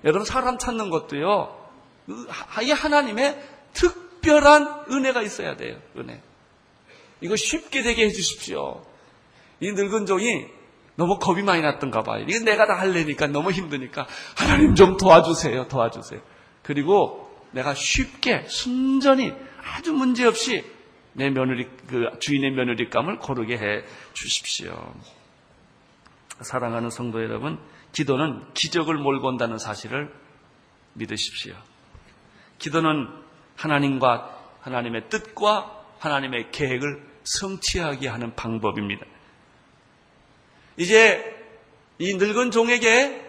여러분 0.04 0.26
사람 0.26 0.58
찾는 0.58 0.90
것도요. 0.90 1.70
이 2.64 2.72
하나님의 2.72 3.42
특별한 3.74 4.86
은혜가 4.92 5.22
있어야 5.22 5.56
돼요. 5.56 5.80
은혜. 5.98 6.22
이거 7.22 7.38
쉽게 7.38 7.84
되게 7.84 8.06
해 8.06 8.10
주십시오. 8.10 8.86
이 9.62 9.72
늙은 9.72 10.06
종이 10.06 10.46
너무 10.96 11.18
겁이 11.18 11.42
많이 11.42 11.62
났던가 11.62 12.04
봐요. 12.04 12.24
이게 12.28 12.40
내가 12.40 12.66
다 12.68 12.76
할래니까 12.76 13.28
너무 13.28 13.52
힘드니까 13.52 14.08
하나님 14.38 14.76
좀 14.76 14.98
도와주세요. 14.98 15.68
도와주세요. 15.68 16.22
그리고 16.62 17.30
내가 17.52 17.74
쉽게 17.74 18.46
순전히 18.48 19.34
아주 19.64 19.94
문제없이 19.94 20.64
내 21.14 21.30
며느리 21.30 21.68
그 21.88 22.10
주인의 22.20 22.52
며느리감을 22.52 23.20
고르게 23.20 23.58
해 23.58 23.84
주십시오. 24.14 24.94
사랑하는 26.42 26.90
성도 26.90 27.24
여러분, 27.24 27.60
기도는 27.92 28.54
기적을 28.54 28.96
몰고 28.96 29.28
온다는 29.28 29.58
사실을 29.58 30.12
믿으십시오. 30.94 31.54
기도는 32.58 33.08
하나님과 33.56 34.38
하나님의 34.62 35.10
뜻과 35.10 35.84
하나님의 36.00 36.52
계획을 36.52 37.04
성취하게 37.24 38.08
하는 38.08 38.36
방법입니다. 38.36 39.06
이제 40.78 41.34
이 42.00 42.16
늙은 42.16 42.52
종에게 42.52 43.24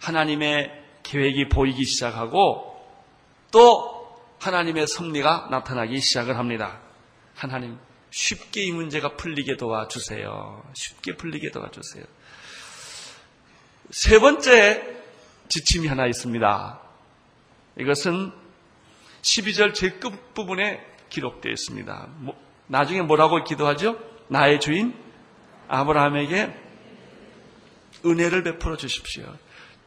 하나님의 0.00 0.72
계획이 1.02 1.48
보이기 1.48 1.84
시작하고 1.84 2.76
또 3.50 3.98
하나님의 4.40 4.86
섭리가 4.86 5.48
나타나기 5.50 6.00
시작을 6.00 6.36
합니다. 6.36 6.80
하나님 7.34 7.78
쉽게 8.10 8.64
이 8.64 8.72
문제가 8.72 9.16
풀리게 9.16 9.56
도와주세요. 9.56 10.64
쉽게 10.74 11.16
풀리게 11.16 11.50
도와주세요. 11.50 12.04
세 13.90 14.18
번째 14.18 14.96
지침이 15.48 15.86
하나 15.86 16.06
있습니다. 16.06 16.80
이것은 17.80 18.32
12절 19.22 19.74
제 19.74 19.90
끝부분에 19.92 20.84
기록되어 21.08 21.52
있습니다. 21.52 22.08
뭐, 22.18 22.36
나중에 22.66 23.02
뭐라고 23.02 23.42
기도하죠? 23.44 23.98
나의 24.28 24.60
주인 24.60 24.94
아브라함에게 25.68 26.54
은혜를 28.04 28.42
베풀어 28.42 28.76
주십시오. 28.76 29.24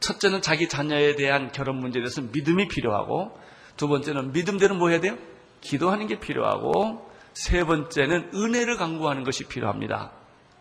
첫째는 0.00 0.42
자기 0.42 0.68
자녀에 0.68 1.14
대한 1.14 1.52
결혼 1.52 1.76
문제에 1.76 2.02
대해서 2.02 2.22
믿음이 2.22 2.68
필요하고 2.68 3.38
두 3.76 3.88
번째는 3.88 4.32
믿음대로 4.32 4.74
뭐 4.74 4.88
해야 4.88 5.00
돼요? 5.00 5.16
기도하는 5.60 6.06
게 6.06 6.18
필요하고 6.18 7.10
세 7.32 7.64
번째는 7.64 8.30
은혜를 8.34 8.76
강구하는 8.76 9.24
것이 9.24 9.44
필요합니다. 9.44 10.12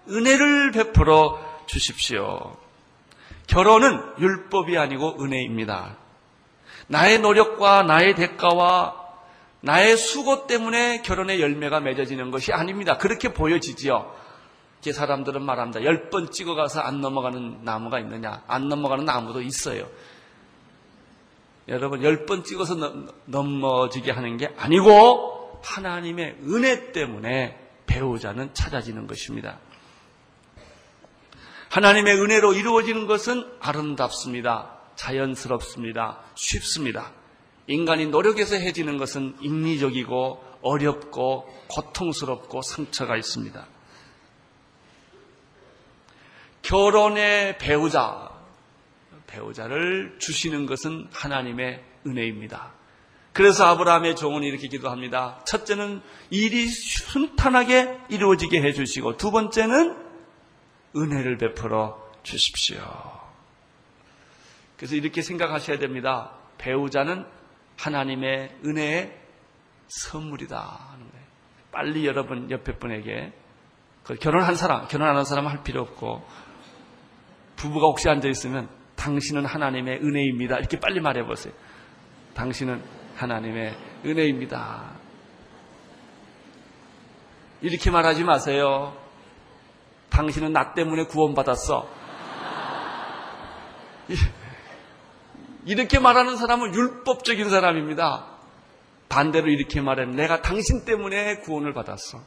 은혜를 0.09 0.71
베풀어 0.71 1.63
주십시오. 1.65 2.55
결혼은 3.47 4.01
율법이 4.19 4.77
아니고 4.77 5.21
은혜입니다. 5.21 5.97
나의 6.87 7.19
노력과 7.19 7.83
나의 7.83 8.15
대가와 8.15 9.01
나의 9.61 9.95
수고 9.97 10.47
때문에 10.47 11.01
결혼의 11.03 11.39
열매가 11.41 11.81
맺어지는 11.81 12.31
것이 12.31 12.51
아닙니다. 12.51 12.97
그렇게 12.97 13.33
보여지지요. 13.33 14.20
이렇게 14.81 14.93
사람들은 14.93 15.43
말합니다. 15.43 15.83
열 15.83 16.09
번 16.09 16.31
찍어가서 16.31 16.81
안 16.81 17.01
넘어가는 17.01 17.59
나무가 17.63 17.99
있느냐? 17.99 18.43
안 18.47 18.67
넘어가는 18.67 19.05
나무도 19.05 19.41
있어요. 19.41 19.87
여러분, 21.67 22.03
열 22.03 22.25
번 22.25 22.43
찍어서 22.43 22.75
넘어지게 23.25 24.11
하는 24.11 24.37
게 24.37 24.51
아니고 24.57 25.59
하나님의 25.63 26.37
은혜 26.47 26.91
때문에 26.91 27.57
배우자는 27.85 28.53
찾아지는 28.55 29.05
것입니다. 29.05 29.59
하나님의 31.69 32.15
은혜로 32.19 32.53
이루어지는 32.53 33.05
것은 33.05 33.45
아름답습니다. 33.59 34.77
자연스럽습니다. 34.95 36.19
쉽습니다. 36.35 37.11
인간이 37.67 38.07
노력해서 38.07 38.55
해지는 38.55 38.97
것은 38.97 39.37
인리적이고 39.39 40.43
어렵고 40.63 41.47
고통스럽고 41.69 42.61
상처가 42.63 43.15
있습니다. 43.15 43.65
결혼의 46.71 47.57
배우자, 47.57 48.31
배우자를 49.27 50.15
주시는 50.19 50.67
것은 50.67 51.09
하나님의 51.11 51.83
은혜입니다. 52.07 52.71
그래서 53.33 53.65
아브라함의 53.65 54.15
종은 54.15 54.43
이렇게 54.43 54.69
기도합니다. 54.69 55.41
첫째는 55.45 56.01
일이 56.29 56.67
순탄하게 56.67 57.99
이루어지게 58.07 58.61
해주시고 58.61 59.17
두 59.17 59.31
번째는 59.31 59.97
은혜를 60.95 61.39
베풀어 61.39 62.09
주십시오. 62.23 62.79
그래서 64.77 64.95
이렇게 64.95 65.21
생각하셔야 65.21 65.77
됩니다. 65.77 66.31
배우자는 66.57 67.25
하나님의 67.79 68.59
은혜의 68.65 69.19
선물이다. 69.89 70.79
빨리 71.73 72.05
여러분 72.05 72.49
옆에 72.49 72.77
분에게 72.77 73.33
그 74.03 74.15
결혼한 74.15 74.55
사람, 74.55 74.87
결혼하는 74.87 75.25
사람 75.25 75.47
할 75.47 75.63
필요 75.63 75.81
없고 75.81 76.25
부부가 77.61 77.85
혹시 77.85 78.09
앉아 78.09 78.27
있으면 78.27 78.67
당신은 78.95 79.45
하나님의 79.45 79.99
은혜입니다. 79.99 80.57
이렇게 80.57 80.79
빨리 80.79 80.99
말해 80.99 81.23
보세요. 81.23 81.53
당신은 82.33 82.81
하나님의 83.15 83.75
은혜입니다. 84.03 84.91
이렇게 87.61 87.91
말하지 87.91 88.23
마세요. 88.23 88.97
당신은 90.09 90.53
나 90.53 90.73
때문에 90.73 91.05
구원받았어. 91.05 91.87
이렇게 95.65 95.99
말하는 95.99 96.37
사람은 96.37 96.73
율법적인 96.73 97.47
사람입니다. 97.51 98.25
반대로 99.07 99.49
이렇게 99.49 99.81
말하면 99.81 100.15
내가 100.15 100.41
당신 100.41 100.83
때문에 100.83 101.37
구원을 101.41 101.73
받았어. 101.73 102.19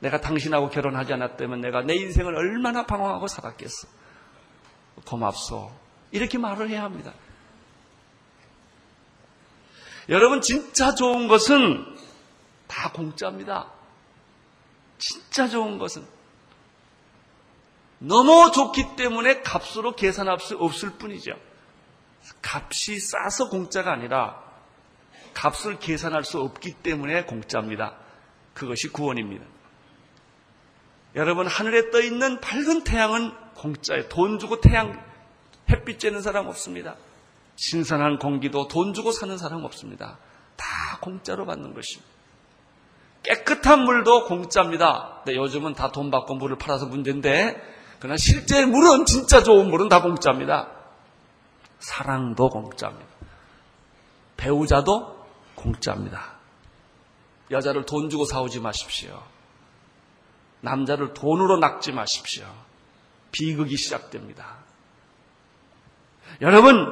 내가 0.00 0.20
당신하고 0.20 0.70
결혼하지 0.70 1.12
않았다면 1.12 1.60
내가 1.60 1.82
내 1.82 1.94
인생을 1.94 2.34
얼마나 2.34 2.86
방황하고 2.86 3.26
살았겠어. 3.26 4.05
고맙소. 5.06 5.72
이렇게 6.10 6.38
말을 6.38 6.68
해야 6.68 6.82
합니다. 6.82 7.12
여러분, 10.08 10.40
진짜 10.40 10.94
좋은 10.94 11.26
것은 11.28 11.96
다 12.66 12.92
공짜입니다. 12.92 13.70
진짜 14.98 15.48
좋은 15.48 15.78
것은. 15.78 16.06
너무 17.98 18.52
좋기 18.52 18.96
때문에 18.96 19.40
값으로 19.40 19.96
계산할 19.96 20.38
수 20.40 20.56
없을 20.56 20.90
뿐이죠. 20.90 21.32
값이 22.42 22.98
싸서 23.00 23.48
공짜가 23.48 23.92
아니라 23.92 24.42
값을 25.32 25.78
계산할 25.78 26.24
수 26.24 26.40
없기 26.40 26.74
때문에 26.82 27.24
공짜입니다. 27.24 27.96
그것이 28.54 28.88
구원입니다. 28.88 29.44
여러분, 31.16 31.46
하늘에 31.46 31.90
떠 31.90 32.00
있는 32.00 32.40
밝은 32.40 32.84
태양은 32.84 33.32
공짜예요. 33.54 34.08
돈 34.08 34.38
주고 34.38 34.60
태양, 34.60 35.02
햇빛 35.70 35.98
쬐는 35.98 36.22
사람 36.22 36.46
없습니다. 36.46 36.94
신선한 37.56 38.18
공기도 38.18 38.68
돈 38.68 38.92
주고 38.92 39.12
사는 39.12 39.36
사람 39.38 39.64
없습니다. 39.64 40.18
다 40.56 40.66
공짜로 41.00 41.46
받는 41.46 41.74
것입니다. 41.74 42.14
깨끗한 43.22 43.80
물도 43.84 44.26
공짜입니다. 44.26 45.22
근데 45.24 45.36
요즘은 45.36 45.74
다 45.74 45.90
돈 45.90 46.10
받고 46.10 46.34
물을 46.34 46.58
팔아서 46.58 46.86
문제인데, 46.86 47.56
그러나 47.98 48.16
실제 48.18 48.66
물은 48.66 49.06
진짜 49.06 49.42
좋은 49.42 49.70
물은 49.70 49.88
다 49.88 50.02
공짜입니다. 50.02 50.68
사랑도 51.78 52.50
공짜입니다. 52.50 53.06
배우자도 54.36 55.24
공짜입니다. 55.54 56.36
여자를 57.50 57.86
돈 57.86 58.10
주고 58.10 58.26
사오지 58.26 58.60
마십시오. 58.60 59.22
남자를 60.66 61.14
돈으로 61.14 61.58
낚지 61.58 61.92
마십시오. 61.92 62.44
비극이 63.32 63.76
시작됩니다. 63.76 64.56
여러분, 66.42 66.86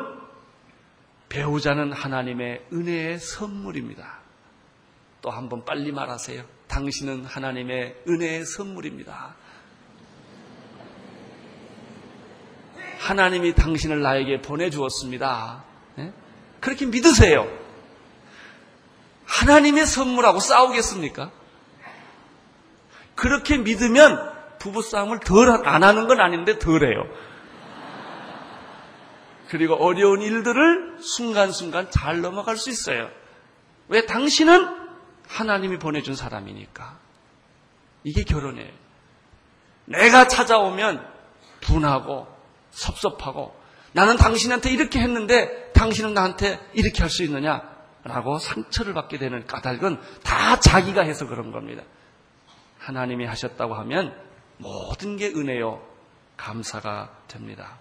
배우자는 1.28 1.92
하나님의 1.92 2.66
은혜의 2.72 3.18
선물입니다. 3.18 4.20
또 5.22 5.30
한 5.30 5.48
번 5.48 5.64
빨리 5.64 5.90
말하세요. 5.90 6.44
당신은 6.68 7.24
하나님의 7.24 7.96
은혜의 8.08 8.44
선물입니다. 8.44 9.34
하나님이 12.98 13.54
당신을 13.54 14.00
나에게 14.02 14.40
보내주었습니다. 14.42 15.64
네? 15.96 16.12
그렇게 16.60 16.86
믿으세요. 16.86 17.46
하나님의 19.26 19.86
선물하고 19.86 20.40
싸우겠습니까? 20.40 21.30
그렇게 23.14 23.58
믿으면 23.58 24.32
부부싸움을 24.58 25.20
덜 25.20 25.48
안 25.66 25.82
하는 25.82 26.06
건 26.06 26.20
아닌데 26.20 26.58
덜 26.58 26.82
해요. 26.86 27.04
그리고 29.48 29.74
어려운 29.74 30.22
일들을 30.22 30.98
순간순간 31.00 31.90
잘 31.90 32.20
넘어갈 32.20 32.56
수 32.56 32.70
있어요. 32.70 33.08
왜? 33.88 34.06
당신은 34.06 34.66
하나님이 35.28 35.78
보내준 35.78 36.14
사람이니까. 36.16 36.98
이게 38.04 38.24
결혼이에요. 38.24 38.72
내가 39.86 40.26
찾아오면 40.26 41.06
분하고 41.60 42.26
섭섭하고 42.70 43.54
나는 43.92 44.16
당신한테 44.16 44.70
이렇게 44.70 44.98
했는데 45.00 45.70
당신은 45.72 46.14
나한테 46.14 46.58
이렇게 46.72 47.02
할 47.02 47.10
수 47.10 47.22
있느냐? 47.22 47.62
라고 48.02 48.38
상처를 48.38 48.92
받게 48.92 49.18
되는 49.18 49.46
까닭은 49.46 49.98
다 50.22 50.58
자기가 50.58 51.02
해서 51.02 51.26
그런 51.26 51.52
겁니다. 51.52 51.82
하나님이 52.84 53.24
하셨다고 53.24 53.74
하면 53.74 54.14
모든 54.58 55.16
게 55.16 55.28
은혜요. 55.28 55.82
감사가 56.36 57.10
됩니다. 57.28 57.78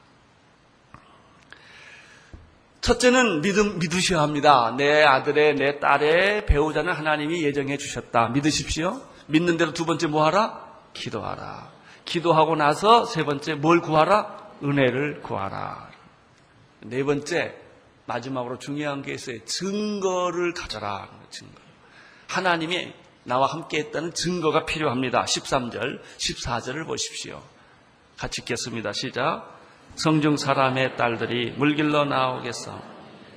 첫째는 2.81 3.41
믿음, 3.41 3.79
믿으셔야 3.79 4.21
합니다. 4.21 4.73
내 4.77 5.03
아들의, 5.03 5.55
내 5.55 5.79
딸의 5.79 6.45
배우자는 6.45 6.93
하나님이 6.93 7.43
예정해 7.43 7.77
주셨다. 7.77 8.29
믿으십시오. 8.29 9.01
믿는 9.27 9.57
대로 9.57 9.73
두 9.73 9.85
번째 9.85 10.07
뭐 10.07 10.25
하라? 10.25 10.67
기도하라. 10.93 11.71
기도하고 12.05 12.55
나서 12.55 13.05
세 13.05 13.23
번째 13.23 13.55
뭘 13.55 13.81
구하라? 13.81 14.37
은혜를 14.63 15.21
구하라. 15.21 15.89
네 16.81 17.03
번째, 17.03 17.55
마지막으로 18.05 18.59
중요한 18.59 19.01
게 19.01 19.13
있어요. 19.13 19.43
증거를 19.45 20.53
가져라. 20.53 21.07
증거. 21.29 21.53
하나님이 22.27 22.93
나와 23.23 23.47
함께 23.47 23.79
했다는 23.79 24.13
증거가 24.13 24.65
필요합니다. 24.65 25.23
13절, 25.23 26.01
14절을 26.17 26.86
보십시오. 26.86 27.41
같이 28.17 28.41
읽겠습니다. 28.41 28.93
시작. 28.93 29.59
성중 29.95 30.38
사람의 30.38 30.97
딸들이 30.97 31.51
물길로 31.51 32.05
나오겠어. 32.05 32.81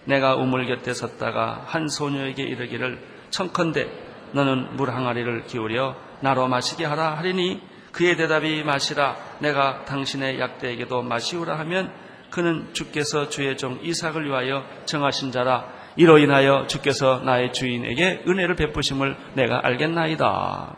내가 0.06 0.36
우물 0.36 0.66
곁에 0.66 0.94
섰다가 0.94 1.64
한 1.66 1.88
소녀에게 1.88 2.42
이르기를 2.42 3.00
청컨대 3.30 3.90
너는 4.32 4.76
물 4.76 4.90
항아리를 4.90 5.46
기울여 5.46 5.96
나로 6.20 6.48
마시게 6.48 6.84
하라 6.84 7.16
하리니 7.18 7.60
그의 7.92 8.16
대답이 8.16 8.62
마시라 8.62 9.16
내가 9.40 9.84
당신의 9.84 10.38
약대에게도 10.38 11.02
마시우라 11.02 11.58
하면 11.60 11.92
그는 12.30 12.72
주께서 12.72 13.28
주의 13.28 13.56
종 13.56 13.78
이삭을 13.82 14.26
위하여 14.26 14.64
정하신 14.84 15.32
자라 15.32 15.68
이로 15.96 16.18
인하여 16.18 16.66
주께서 16.66 17.20
나의 17.24 17.52
주인에게 17.52 18.24
은혜를 18.26 18.54
베푸심을 18.56 19.16
내가 19.34 19.60
알겠나이다. 19.64 20.76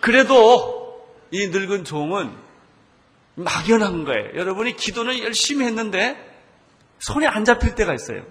그래도 0.00 1.06
이 1.30 1.48
늙은 1.48 1.84
종은 1.84 2.32
막연한 3.36 4.04
거예요. 4.04 4.36
여러분이 4.36 4.76
기도는 4.76 5.18
열심히 5.20 5.66
했는데 5.66 6.16
손에 6.98 7.26
안 7.26 7.44
잡힐 7.44 7.74
때가 7.74 7.94
있어요. 7.94 8.24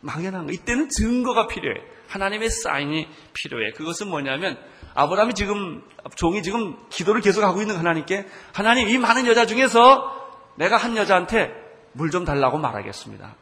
막연한 0.00 0.46
거. 0.46 0.52
이때는 0.52 0.88
증거가 0.88 1.46
필요해. 1.46 1.76
하나님의 2.08 2.50
사인이 2.50 3.08
필요해. 3.32 3.72
그것은 3.72 4.08
뭐냐면 4.08 4.58
아브라함이 4.94 5.34
지금 5.34 5.82
종이 6.16 6.42
지금 6.42 6.76
기도를 6.90 7.20
계속 7.20 7.42
하고 7.42 7.60
있는 7.60 7.76
하나님께 7.76 8.26
하나님 8.52 8.88
이 8.88 8.98
많은 8.98 9.26
여자 9.26 9.46
중에서 9.46 10.20
내가 10.56 10.76
한 10.76 10.96
여자한테 10.96 11.61
물 11.92 12.10
좀 12.10 12.24
달라고 12.24 12.58
말하겠습니다. 12.58 13.34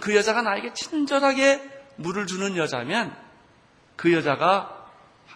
그 0.00 0.14
여자가 0.14 0.42
나에게 0.42 0.72
친절하게 0.74 1.62
물을 1.96 2.26
주는 2.26 2.56
여자면 2.56 3.14
그 3.96 4.12
여자가 4.12 4.86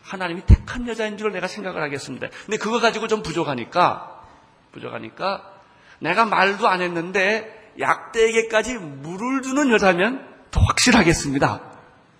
하나님이 0.02 0.42
택한 0.46 0.86
여자인 0.88 1.16
줄 1.16 1.32
내가 1.32 1.46
생각을 1.46 1.82
하겠습니다. 1.82 2.28
근데 2.46 2.56
그거 2.58 2.80
가지고 2.80 3.06
좀 3.06 3.22
부족하니까, 3.22 4.24
부족하니까 4.72 5.52
내가 6.00 6.24
말도 6.24 6.68
안 6.68 6.80
했는데 6.82 7.72
약대에게까지 7.78 8.74
물을 8.78 9.42
주는 9.42 9.70
여자면 9.70 10.26
더 10.50 10.60
확실하겠습니다. 10.60 11.62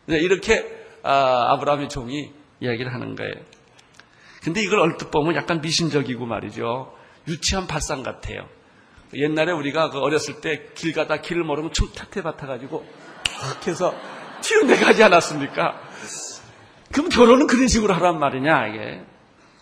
이렇게 0.08 0.80
아, 1.02 1.56
브라함의 1.58 1.88
종이 1.88 2.32
이야기를 2.60 2.92
하는 2.92 3.16
거예요. 3.16 3.34
근데 4.42 4.62
이걸 4.62 4.80
얼뜻 4.80 5.10
보면 5.10 5.36
약간 5.36 5.60
미신적이고 5.60 6.26
말이죠. 6.26 6.96
유치한 7.28 7.66
발상 7.66 8.02
같아요. 8.02 8.48
옛날에 9.14 9.52
우리가 9.52 9.90
그 9.90 9.98
어렸을 9.98 10.40
때 10.40 10.72
길 10.74 10.92
가다 10.92 11.18
길을 11.18 11.44
모르면 11.44 11.72
춤탁해 11.72 12.22
맡아가지고 12.22 12.84
탁 13.24 13.66
해서 13.66 13.94
튀는 14.40 14.66
데 14.66 14.76
가지 14.76 15.02
않았습니까? 15.02 15.80
그럼 16.92 17.08
결혼은 17.08 17.46
그런 17.46 17.68
식으로 17.68 17.94
하란 17.94 18.18
말이냐, 18.18 18.66
이게. 18.68 19.02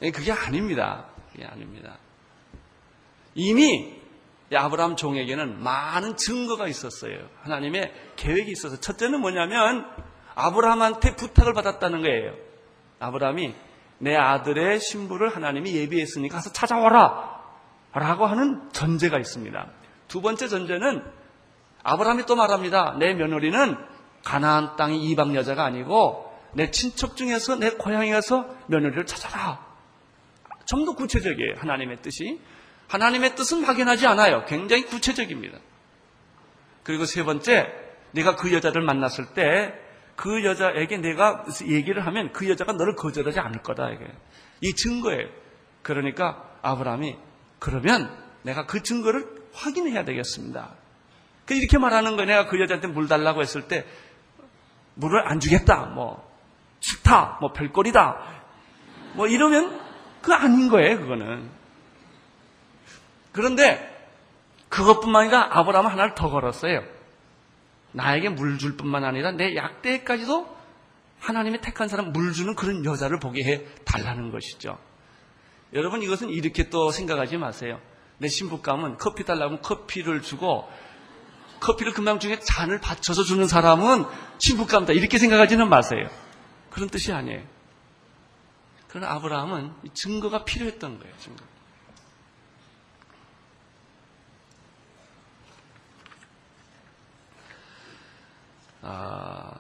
예, 0.03 0.11
그게 0.11 0.33
아닙니다. 0.33 1.07
그게 1.33 1.45
아닙니다. 1.45 1.99
이미 3.35 3.95
아브라함 4.53 4.97
종에게는 4.97 5.63
많은 5.63 6.17
증거가 6.17 6.67
있었어요. 6.67 7.29
하나님의 7.43 7.93
계획이 8.17 8.51
있어서. 8.51 8.81
첫째는 8.81 9.21
뭐냐면, 9.21 9.87
아브라함한테 10.35 11.15
부탁을 11.17 11.53
받았다는 11.53 12.03
거예요. 12.03 12.35
아브라함이 12.99 13.55
내 13.99 14.17
아들의 14.17 14.81
신부를 14.81 15.29
하나님이 15.37 15.77
예비했으니까 15.77 16.37
가서 16.37 16.53
찾아와라. 16.53 17.30
라고 17.93 18.27
하는 18.27 18.71
전제가 18.73 19.19
있습니다. 19.19 19.67
두 20.09 20.21
번째 20.21 20.49
전제는 20.49 21.03
아브라함이 21.83 22.27
또 22.27 22.37
말합니다. 22.37 22.97
내 22.99 23.15
며느리는 23.15 23.77
가나안 24.25 24.77
땅의 24.77 25.03
이방 25.05 25.35
여자가 25.35 25.65
아니고 25.65 26.31
내 26.53 26.71
친척 26.71 27.17
중에서 27.17 27.57
내 27.57 27.71
고향에서 27.71 28.49
며느리를 28.67 29.07
찾아라. 29.07 29.65
좀 30.67 30.85
더 30.85 30.95
구체적이에요. 30.95 31.55
하나님의 31.59 32.03
뜻이. 32.03 32.41
하나님의 32.89 33.35
뜻은 33.35 33.63
막연하지 33.63 34.07
않아요. 34.07 34.45
굉장히 34.47 34.85
구체적입니다. 34.85 35.59
그리고 36.83 37.05
세 37.05 37.23
번째, 37.25 37.73
내가 38.13 38.37
그 38.37 38.53
여자를 38.53 38.83
만났을 38.83 39.35
때 39.35 39.91
그 40.21 40.45
여자에게 40.45 40.99
내가 40.99 41.47
얘기를 41.67 42.05
하면 42.05 42.31
그 42.35 42.47
여자가 42.47 42.75
너를 42.75 42.95
거절하지 42.95 43.41
않을 43.41 43.63
거다. 43.63 43.89
이게 43.89 44.05
이 44.61 44.75
증거예요. 44.75 45.27
그러니까 45.81 46.45
아브라함이 46.61 47.17
그러면 47.61 48.11
내가 48.43 48.67
그 48.67 48.83
증거를 48.83 49.29
확인해야 49.53 50.05
되겠습니다. 50.05 50.71
그 51.47 51.55
이렇게 51.55 51.79
말하는 51.79 52.17
거예요. 52.17 52.27
내가 52.27 52.47
그 52.49 52.61
여자한테 52.61 52.89
물 52.89 53.07
달라고 53.07 53.41
했을 53.41 53.69
때 53.69 53.87
물을 54.95 55.27
안 55.29 55.39
주겠다. 55.39 55.87
뭐 55.87 56.29
싫다, 56.81 57.39
뭐 57.41 57.53
별거리다, 57.53 58.43
뭐 59.15 59.27
이러면 59.29 59.81
그 60.23 60.33
아닌 60.33 60.69
거예요, 60.69 60.99
그거는. 60.99 61.49
그런데 63.33 63.89
그것뿐만 64.69 65.23
아니라 65.23 65.49
아브라함은 65.59 65.91
하나를 65.91 66.15
더 66.15 66.31
걸었어요. 66.31 66.83
나에게 67.93 68.29
물 68.31 68.59
줄 68.59 68.77
뿐만 68.77 69.05
아니라 69.05 69.33
내 69.33 69.57
약대까지도 69.57 70.57
하나님의 71.19 71.61
택한 71.61 71.89
사람 71.89 72.13
물 72.13 72.33
주는 72.33 72.55
그런 72.55 72.85
여자를 72.85 73.19
보게 73.19 73.43
해 73.45 73.65
달라는 73.85 74.31
것이죠. 74.31 74.79
여러분 75.73 76.03
이것은 76.03 76.31
이렇게 76.31 76.69
또 76.69 76.91
생각하지 76.91 77.37
마세요. 77.37 77.81
내 78.19 78.29
신부감은 78.29 78.99
커피 78.99 79.25
달라면 79.25 79.63
커피를 79.63 80.23
주고 80.23 80.69
커피를 81.61 81.93
금방 81.93 82.19
중에 82.19 82.41
잔을 82.41 82.81
받쳐서 82.81 83.23
주는 83.23 83.47
사람은 83.47 84.05
신부감다 84.39 84.93
이렇게 84.93 85.19
생각하지는 85.19 85.69
마세요. 85.69 86.09
그런 86.71 86.89
뜻이 86.89 87.13
아니에요. 87.13 87.43
그러나 88.89 89.13
아브라함은 89.13 89.73
증거가 89.95 90.45
필요했던 90.45 90.99
거예요. 90.99 91.15
증거. 91.19 91.45
아, 98.83 99.59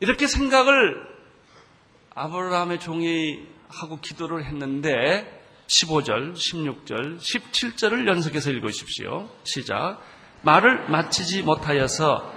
이렇게 0.00 0.26
생각을 0.26 1.06
아브라함의 2.14 2.80
종이 2.80 3.46
하고 3.80 3.98
기도를 4.00 4.44
했는데 4.44 5.42
15절, 5.66 6.34
16절, 6.34 7.18
17절을 7.18 8.06
연속해서 8.06 8.50
읽으십시오. 8.50 9.28
시작. 9.44 9.98
말을 10.42 10.90
마치지 10.90 11.42
못하여서 11.42 12.30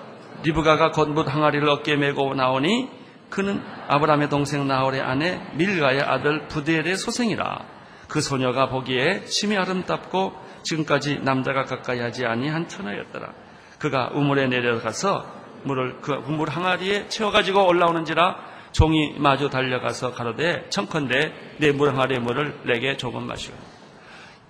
리브가가 0.43 0.91
곧못 0.91 1.27
항아리를 1.27 1.67
어깨에 1.67 1.95
메고 1.95 2.33
나오니 2.33 2.89
그는 3.29 3.61
아브라함의 3.89 4.29
동생 4.29 4.65
나홀의 4.67 5.01
아내 5.01 5.41
밀가의 5.55 6.01
아들 6.01 6.47
부델의 6.47 6.95
소생이라. 6.95 7.65
그 8.07 8.21
소녀가 8.21 8.69
보기에 8.69 9.25
심히 9.25 9.57
아름답고 9.57 10.33
지금까지 10.63 11.19
남자가 11.19 11.63
가까이 11.63 11.99
하지 11.99 12.25
아니한 12.25 12.69
처녀였더라. 12.69 13.33
그가 13.79 14.11
우물에 14.13 14.47
내려가서 14.47 15.35
물을 15.63 15.97
그 16.01 16.13
우물 16.13 16.49
항아리에 16.49 17.09
채워가지고 17.09 17.67
올라오는지라 17.67 18.56
종이 18.77 19.15
마주 19.17 19.49
달려가서 19.49 20.13
가로되 20.13 20.69
청컨대 20.69 21.33
내물 21.57 21.89
항아리의 21.89 22.19
물을 22.19 22.61
내게 22.63 22.95
조금 22.95 23.25
마시오. 23.25 23.51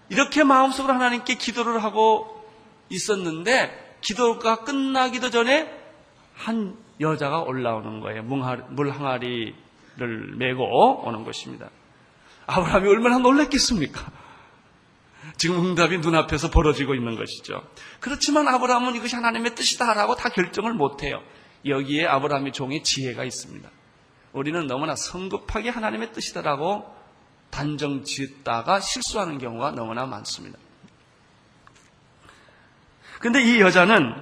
이렇게 0.09 0.43
마음속으로 0.43 0.93
하나님께 0.93 1.35
기도를 1.35 1.81
하고 1.81 2.45
있었는데 2.89 3.95
기도가 4.01 4.65
끝나기도 4.65 5.29
전에 5.29 5.73
한 6.33 6.75
여자가 6.99 7.39
올라오는 7.39 8.01
거예요. 8.01 8.23
물 8.23 8.89
항아리를 8.89 9.55
메고 10.35 11.05
오는 11.05 11.23
것입니다. 11.23 11.69
아브라함이 12.47 12.89
얼마나 12.89 13.19
놀랐겠습니까? 13.19 14.11
지금 15.37 15.67
응답이 15.67 15.99
눈앞에서 15.99 16.51
벌어지고 16.51 16.95
있는 16.95 17.15
것이죠. 17.15 17.61
그렇지만 18.01 18.49
아브라함은 18.49 18.95
이것이 18.95 19.15
하나님의 19.15 19.55
뜻이다라고 19.55 20.15
다 20.15 20.27
결정을 20.27 20.73
못해요. 20.73 21.23
여기에 21.65 22.07
아브라함의 22.07 22.51
종의 22.51 22.83
지혜가 22.83 23.23
있습니다. 23.23 23.69
우리는 24.37 24.67
너무나 24.67 24.95
성급하게 24.95 25.69
하나님의 25.69 26.13
뜻이다라고 26.13 26.95
단정 27.49 28.03
지었다가 28.03 28.79
실수하는 28.79 29.39
경우가 29.39 29.71
너무나 29.71 30.05
많습니다. 30.05 30.59
근데 33.19 33.41
이 33.41 33.59
여자는 33.59 34.13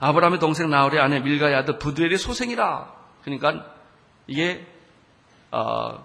아브라함의 0.00 0.40
동생 0.40 0.68
나홀의 0.68 1.00
아내 1.00 1.18
아들 1.54 1.78
부두엘의 1.78 2.18
소생이라. 2.18 2.92
그러니까 3.22 3.72
이게 4.26 4.66
어, 5.52 6.04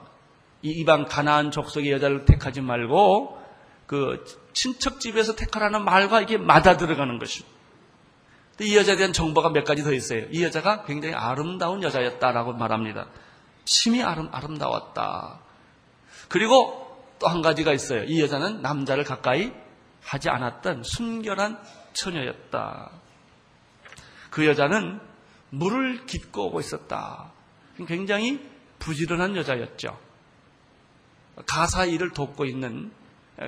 이 0.62 0.70
이방 0.70 1.06
가나안 1.06 1.50
족속의 1.50 1.92
여자를 1.92 2.26
택하지 2.26 2.62
말고 2.62 3.42
그 3.88 4.24
친척 4.54 5.00
집에서 5.00 5.36
택하라는 5.36 5.84
말과 5.84 6.22
이게 6.22 6.38
맞아 6.38 6.78
들어가는 6.78 7.18
것입니다. 7.18 7.52
이 8.60 8.78
여자에 8.78 8.96
대한 8.96 9.12
정보가 9.12 9.50
몇 9.50 9.64
가지 9.64 9.84
더 9.84 9.92
있어요. 9.92 10.26
이 10.30 10.44
여자가 10.44 10.84
굉장히 10.84 11.16
아름다운 11.16 11.82
여자였다라고 11.82 12.54
말합니다. 12.54 13.08
심히 13.66 14.02
아름, 14.02 14.30
아름다웠다. 14.32 15.40
그리고 16.30 16.82
또 17.22 17.28
한 17.28 17.44
가지가 17.44 17.72
있어요. 17.72 18.04
이 18.06 18.20
여자는 18.20 18.62
남자를 18.64 19.04
가까이 19.04 19.52
하지 20.04 20.30
않았던 20.30 20.84
순결한 20.84 21.62
처녀였다. 21.94 22.92
그 24.32 24.48
여자는 24.48 25.00
물을 25.52 26.06
깃고 26.08 26.48
오고 26.48 26.60
있었다. 26.60 27.32
굉장히 27.88 28.44
부지런한 28.80 29.36
여자였죠. 29.36 30.00
가사 31.46 31.86
일을 31.86 32.12
돕고 32.12 32.46
있는 32.46 32.92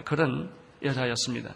그런 0.06 0.54
여자였습니다. 0.84 1.56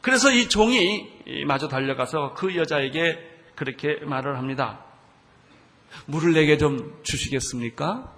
그래서 0.00 0.30
이 0.30 0.48
종이 0.48 1.10
마저 1.46 1.66
달려가서 1.66 2.34
그 2.34 2.54
여자에게 2.54 3.18
그렇게 3.56 3.96
말을 4.04 4.38
합니다. 4.38 4.84
물을 6.06 6.32
내게 6.32 6.58
좀 6.58 6.98
주시겠습니까? 7.02 8.12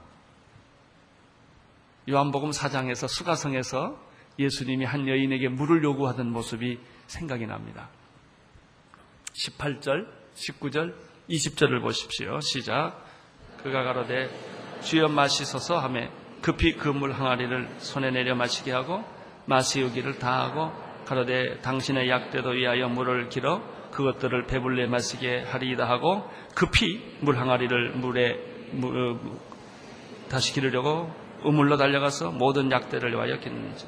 요한복음 2.09 2.51
4장에서 2.51 3.09
수가성에서 3.09 3.99
예수님이 4.39 4.85
한 4.85 5.09
여인에게 5.09 5.49
물을 5.49 5.83
요구하던 5.83 6.31
모습이 6.31 6.79
생각이 7.07 7.47
납니다. 7.47 7.89
18절, 9.35 10.07
19절, 10.35 10.95
20절을 11.29 11.83
보십시오. 11.83 12.41
시작. 12.41 13.05
그가 13.63 13.83
가로되 13.83 14.31
주여 14.83 15.09
마시소서 15.09 15.79
하매 15.79 16.11
급히 16.41 16.75
그 16.77 16.89
물 16.91 17.13
항아리를 17.13 17.69
손에 17.79 18.11
내려 18.11 18.35
마시게 18.37 18.73
하고 18.73 19.05
마시우기를 19.47 20.19
다하고 20.19 20.73
가로되 21.05 21.61
당신의 21.61 22.09
약대도 22.09 22.51
위하여 22.51 22.89
물을 22.89 23.29
길어 23.29 23.63
그것들을 23.99 24.47
배불려 24.47 24.87
마시게 24.87 25.41
하리이다 25.41 25.89
하고 25.89 26.23
급히 26.55 27.03
물 27.21 27.37
항아리를 27.37 27.95
물에 27.95 28.39
어, 28.81 29.39
다시 30.29 30.53
기르려고 30.53 31.13
우물로 31.43 31.77
달려가서 31.77 32.31
모든 32.31 32.71
약대를 32.71 33.11
위하여 33.13 33.41
기르는지. 33.41 33.87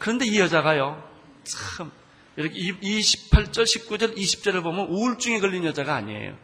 그런데 0.00 0.24
이 0.26 0.40
여자가요, 0.40 1.00
참, 1.44 1.92
이렇게 2.36 2.58
28절, 2.58 3.62
19절, 3.62 4.16
20절을 4.16 4.64
보면 4.64 4.86
우울증에 4.88 5.38
걸린 5.38 5.64
여자가 5.64 5.94
아니에요. 5.94 6.36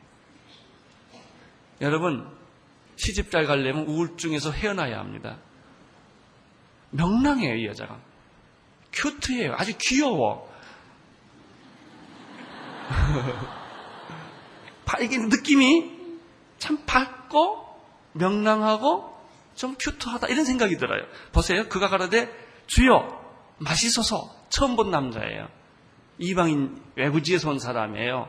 여러분, 1.81 2.29
시집 2.97 3.33
잘 3.33 3.47
가려면 3.47 3.87
우울증에서 3.87 4.53
헤어나야 4.53 5.01
합니다. 5.01 5.39
명랑해요, 6.91 7.57
이 7.57 7.67
여자가. 7.67 7.99
큐트해요. 8.93 9.55
아주 9.57 9.73
귀여워. 9.79 10.50
이게 15.01 15.19
느낌이 15.19 15.99
참 16.59 16.85
밝고 16.85 17.67
명랑하고 18.13 19.11
좀 19.55 19.75
큐트하다 19.79 20.29
이런 20.29 20.45
생각이 20.45 20.77
들어요. 20.77 21.05
보세요. 21.33 21.69
그가 21.69 21.89
가라되 21.89 22.31
주여 22.67 23.21
맛있어서 23.59 24.31
처음 24.49 24.77
본 24.77 24.91
남자예요. 24.91 25.49
이방인 26.19 26.81
외구지에서 26.97 27.51
온 27.51 27.59
사람이에요. 27.59 28.29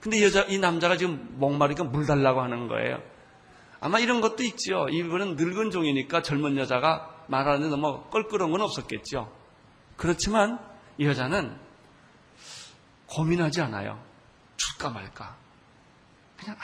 근데 0.00 0.18
이 0.18 0.24
여자 0.24 0.42
이 0.42 0.58
남자가 0.58 0.96
지금 0.96 1.28
목마르니까 1.38 1.84
물 1.84 2.06
달라고 2.06 2.40
하는 2.40 2.68
거예요. 2.68 3.02
아마 3.80 3.98
이런 3.98 4.20
것도 4.20 4.42
있지요. 4.42 4.88
이분은 4.88 5.36
늙은 5.36 5.70
종이니까 5.70 6.22
젊은 6.22 6.56
여자가 6.56 7.24
말하는데 7.28 7.68
너무 7.68 8.04
껄끄러운 8.10 8.50
건 8.50 8.62
없었겠죠. 8.62 9.30
그렇지만 9.96 10.58
이 10.98 11.06
여자는 11.06 11.56
고민하지 13.10 13.60
않아요. 13.62 14.02
줄까 14.56 14.90
말까. 14.90 15.36
그냥 16.38 16.56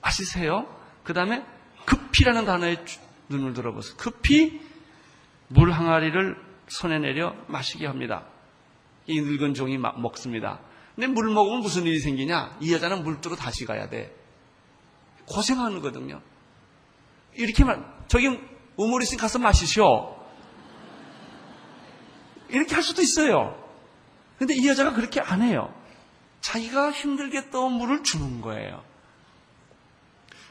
아시세요? 0.00 0.66
그 1.04 1.12
다음에 1.12 1.44
급히라는 1.84 2.44
단어에 2.44 2.84
눈을 3.28 3.52
들어보세요. 3.52 3.96
급히 3.96 4.60
물 5.48 5.72
항아리를 5.72 6.36
손에 6.68 6.98
내려 6.98 7.34
마시게 7.48 7.86
합니다. 7.86 8.24
이 9.06 9.20
늙은 9.20 9.54
종이 9.54 9.78
먹습니다. 9.78 10.60
근데 10.94 11.08
물 11.08 11.30
먹으면 11.30 11.60
무슨 11.60 11.84
일이 11.84 11.98
생기냐? 12.00 12.58
이 12.60 12.72
여자는 12.72 13.04
물 13.04 13.20
뜨러 13.20 13.36
다시 13.36 13.64
가야 13.64 13.88
돼. 13.88 14.14
고생하는 15.26 15.80
거거든요. 15.80 16.20
이렇게만, 17.34 17.84
저기 18.08 18.28
우물 18.76 19.02
있으니 19.02 19.20
가서 19.20 19.38
마시쇼. 19.38 20.16
이렇게 22.48 22.74
할 22.74 22.82
수도 22.82 23.02
있어요. 23.02 23.65
근데 24.38 24.54
이 24.54 24.66
여자가 24.68 24.92
그렇게 24.92 25.20
안 25.20 25.42
해요. 25.42 25.74
자기가 26.40 26.92
힘들게 26.92 27.50
떠온 27.50 27.72
물을 27.72 28.02
주는 28.02 28.40
거예요. 28.40 28.84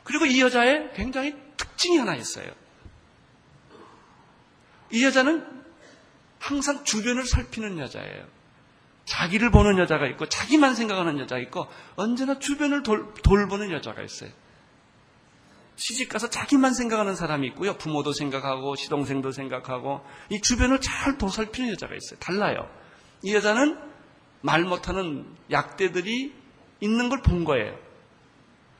그리고 0.03 0.25
이 0.25 0.41
여자의 0.41 0.91
굉장히 0.93 1.35
특징이 1.57 1.97
하나 1.97 2.15
있어요. 2.15 2.51
이 4.91 5.03
여자는 5.03 5.45
항상 6.39 6.83
주변을 6.83 7.25
살피는 7.25 7.79
여자예요. 7.79 8.25
자기를 9.05 9.51
보는 9.51 9.77
여자가 9.77 10.07
있고, 10.07 10.27
자기만 10.27 10.75
생각하는 10.75 11.19
여자가 11.19 11.41
있고, 11.43 11.67
언제나 11.95 12.39
주변을 12.39 12.83
돌, 12.83 13.13
돌보는 13.23 13.71
여자가 13.71 14.01
있어요. 14.01 14.31
시집 15.75 16.09
가서 16.09 16.29
자기만 16.29 16.73
생각하는 16.73 17.15
사람이 17.15 17.47
있고요. 17.49 17.77
부모도 17.77 18.13
생각하고, 18.13 18.75
시동생도 18.75 19.31
생각하고, 19.31 20.05
이 20.29 20.41
주변을 20.41 20.81
잘 20.81 21.17
도살피는 21.17 21.71
여자가 21.71 21.93
있어요. 21.95 22.19
달라요. 22.19 22.69
이 23.25 23.33
여자는 23.33 23.77
말 24.41 24.61
못하는 24.63 25.25
약대들이 25.49 26.31
있는 26.79 27.09
걸 27.09 27.21
본 27.23 27.43
거예요. 27.43 27.75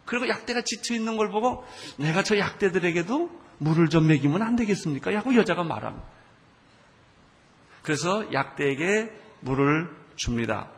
그리고 0.05 0.27
약대가 0.29 0.62
지쳐 0.62 0.93
있는 0.93 1.17
걸 1.17 1.29
보고 1.31 1.65
내가 1.97 2.21
저 2.21 2.38
약대들에게도 2.38 3.31
물을 3.58 3.89
좀 3.89 4.08
먹이면 4.08 4.43
안 4.43 4.55
되겠습니까? 4.55 5.15
하고 5.15 5.34
여자가 5.36 5.63
말합니다. 5.63 6.08
그래서 7.81 8.31
약대에게 8.31 9.12
물을 9.39 9.89
줍니다. 10.15 10.69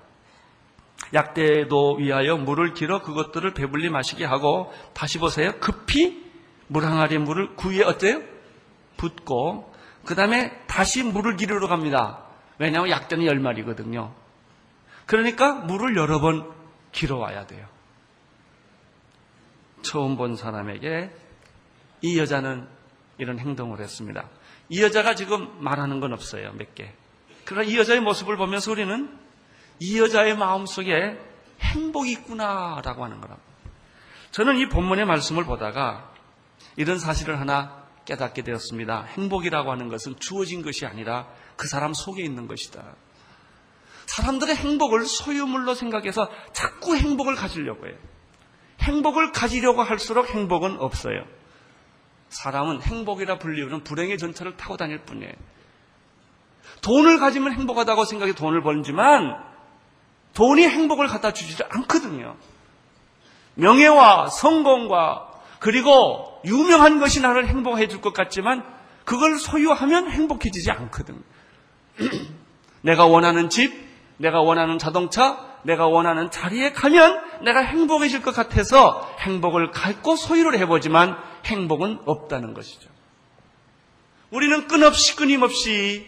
약대도 1.14 1.96
위하여 1.98 2.38
물을 2.38 2.74
길어 2.74 3.02
그것들을 3.02 3.54
배불리 3.54 3.90
마시게 3.90 4.24
하고 4.24 4.72
다시 4.94 5.18
보세요. 5.20 5.52
급히 5.60 6.26
물 6.68 6.86
항아리 6.86 7.18
물을 7.18 7.56
구에 7.56 7.84
어때요? 7.84 8.22
붓고 8.96 9.74
그 10.06 10.16
다음에 10.16 10.58
다시 10.68 11.04
물을 11.04 11.36
기르러 11.36 11.68
갑니다. 11.68 12.27
왜냐하면 12.60 12.90
약대는 12.90 13.26
열 13.26 13.40
마리거든요. 13.40 14.14
그러니까 15.06 15.54
물을 15.54 15.96
여러 15.96 16.20
번 16.20 16.52
길어와야 16.92 17.46
돼요. 17.48 17.68
처음 19.82 20.18
본 20.18 20.36
사람에게 20.36 21.12
이 22.02 22.20
여자는 22.20 22.68
이런 23.18 23.40
행동을 23.40 23.80
했습니다. 23.80 24.30
이 24.70 24.82
여자가 24.82 25.16
지금 25.16 25.64
말하는 25.64 26.00
건 26.00 26.14
없어요. 26.14 26.52
몇 26.54 26.76
개. 26.76 26.92
그러나 27.46 27.64
이 27.68 27.78
여자의 27.78 28.02
모습을 28.02 28.36
보면서 28.38 28.72
우리는 28.72 29.18
이 29.80 30.00
여자의 30.00 30.36
마음 30.36 30.66
속에 30.66 31.18
행복이 31.62 32.12
있구나라고 32.12 33.04
하는 33.04 33.22
거랍니다. 33.22 33.48
저는 34.32 34.58
이 34.58 34.68
본문의 34.68 35.06
말씀을 35.06 35.46
보다가 35.46 36.12
이런 36.76 37.00
사실을 37.00 37.40
하나 37.40 37.86
깨닫게 38.06 38.44
되었습니다. 38.44 39.04
행복이라고 39.04 39.72
하는 39.72 39.90
것은 39.90 40.20
주어진 40.20 40.62
것이 40.62 40.86
아니라 40.86 41.28
그 41.58 41.68
사람 41.68 41.94
속에 41.94 42.24
있는 42.24 42.48
것이다. 42.48 42.84
사람들의 44.06 44.56
행복을 44.56 45.06
소유물로 45.06 45.76
생각해서 45.76 46.30
자꾸 46.54 46.96
행복을 46.96 47.36
가지려고 47.36 47.88
해요. 47.88 47.96
행복을 48.82 49.32
가지려고 49.34 49.84
할수록 49.84 50.30
행복은 50.30 50.78
없어요. 50.80 51.26
사람은 52.30 52.82
행복이라 52.82 53.38
불리우는 53.40 53.84
불행의 53.84 54.18
전철을 54.18 54.56
타고 54.56 54.78
다닐 54.78 55.00
뿐이에요. 55.00 55.34
돈을 56.82 57.20
가지면 57.20 57.54
행복하다고 57.54 58.06
생각해 58.06 58.34
돈을 58.34 58.62
벌지만 58.62 59.36
돈이 60.34 60.64
행복을 60.68 61.08
갖다 61.08 61.34
주지 61.34 61.64
않거든요. 61.70 62.38
명예와 63.56 64.28
성공과 64.28 65.32
그리고 65.60 66.40
유명한 66.46 67.00
것이 67.00 67.20
나를 67.22 67.48
행복해 67.48 67.88
줄 67.88 68.02
것 68.02 68.14
같지만 68.14 68.64
그걸 69.06 69.40
소유하면 69.40 70.12
행복해지지 70.12 70.70
않거든. 70.72 71.24
내가 72.82 73.06
원하는 73.06 73.50
집, 73.50 73.74
내가 74.18 74.42
원하는 74.42 74.78
자동차, 74.78 75.46
내가 75.64 75.88
원하는 75.88 76.32
자리에 76.32 76.72
가면 76.72 77.44
내가 77.44 77.62
행복해질 77.62 78.22
것 78.22 78.34
같아서 78.34 79.16
행복을 79.20 79.72
갖고 79.72 80.16
소유를 80.16 80.58
해보지만 80.60 81.18
행복은 81.46 82.00
없다는 82.06 82.54
것이죠. 82.54 82.90
우리는 84.30 84.68
끊없이 84.68 85.16
끊임없이 85.16 86.06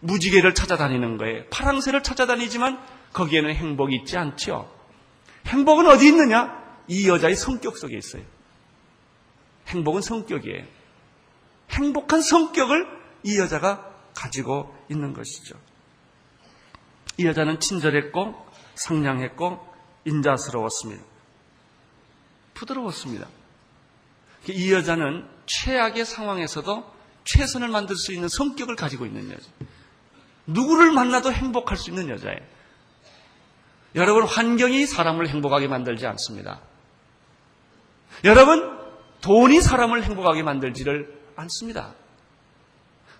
무지개를 0.00 0.54
찾아다니는 0.54 1.18
거예요. 1.18 1.44
파랑새를 1.50 2.02
찾아다니지만 2.02 2.80
거기에는 3.12 3.54
행복이 3.54 3.96
있지 3.96 4.16
않죠. 4.16 4.70
행복은 5.46 5.86
어디 5.86 6.08
있느냐? 6.08 6.58
이 6.88 7.08
여자의 7.08 7.36
성격 7.36 7.76
속에 7.76 7.96
있어요. 7.96 8.22
행복은 9.68 10.02
성격이에요. 10.02 10.64
행복한 11.70 12.22
성격을 12.22 12.86
이 13.24 13.38
여자가 13.38 13.86
가지고 14.14 14.74
있는 14.90 15.12
것이죠. 15.14 15.56
이 17.16 17.26
여자는 17.26 17.60
친절했고 17.60 18.34
상냥했고 18.74 19.66
인자스러웠습니다. 20.04 21.02
부드러웠습니다. 22.54 23.28
이 24.48 24.72
여자는 24.72 25.28
최악의 25.46 26.04
상황에서도 26.04 27.00
최선을 27.24 27.68
만들 27.68 27.96
수 27.96 28.12
있는 28.12 28.28
성격을 28.28 28.76
가지고 28.76 29.06
있는 29.06 29.30
여자. 29.30 29.46
누구를 30.46 30.92
만나도 30.92 31.32
행복할 31.32 31.76
수 31.76 31.90
있는 31.90 32.08
여자예요. 32.08 32.40
여러분, 33.94 34.24
환경이 34.24 34.86
사람을 34.86 35.28
행복하게 35.28 35.68
만들지 35.68 36.06
않습니다. 36.06 36.60
여러분, 38.24 38.78
돈이 39.20 39.60
사람을 39.60 40.04
행복하게 40.04 40.42
만들지를 40.42 41.20
않습니다. 41.36 41.94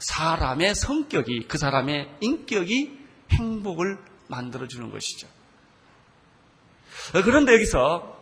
사람의 0.00 0.74
성격이, 0.74 1.46
그 1.46 1.58
사람의 1.58 2.16
인격이 2.20 2.98
행복을 3.32 3.98
만들어주는 4.28 4.90
것이죠. 4.90 5.28
그런데 7.24 7.54
여기서 7.54 8.18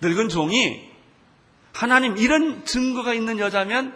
늙은 0.00 0.28
종이 0.28 0.90
하나님 1.72 2.16
이런 2.16 2.64
증거가 2.64 3.14
있는 3.14 3.38
여자면 3.38 3.94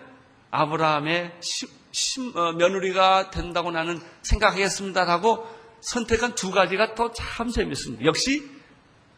아브라함의 0.50 1.36
시, 1.40 1.66
시, 1.92 2.20
어, 2.34 2.52
며느리가 2.52 3.30
된다고 3.30 3.70
나는 3.70 4.00
생각하겠습니다라고 4.22 5.46
선택한 5.80 6.34
두 6.34 6.50
가지가 6.50 6.94
또 6.94 7.12
참 7.12 7.50
재밌습니다. 7.50 8.04
역시 8.04 8.48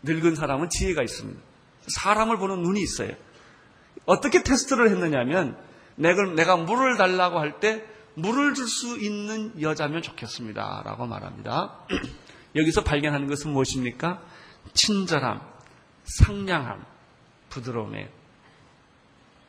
늙은 0.03 0.35
사람은 0.35 0.69
지혜가 0.69 1.03
있습니다. 1.03 1.41
사람을 1.87 2.39
보는 2.39 2.63
눈이 2.63 2.81
있어요. 2.83 3.13
어떻게 4.05 4.43
테스트를 4.43 4.91
했느냐면 4.91 5.57
내가, 6.01 6.25
내가 6.35 6.57
물을 6.57 6.97
달라고 6.97 7.39
할 7.39 7.61
때 7.61 7.85
물을 8.15 8.55
줄 8.55 8.67
수 8.67 8.99
있는 8.99 9.61
여자면 9.63 10.03
좋겠습니다. 10.03 10.83
라고 10.85 11.07
말합니다. 11.07 11.87
여기서 12.57 12.83
발견하는 12.83 13.29
것은 13.29 13.53
무엇입니까? 13.53 14.21
친절함, 14.75 15.41
상냥함, 16.05 16.85
부드러움이에요. 17.49 18.09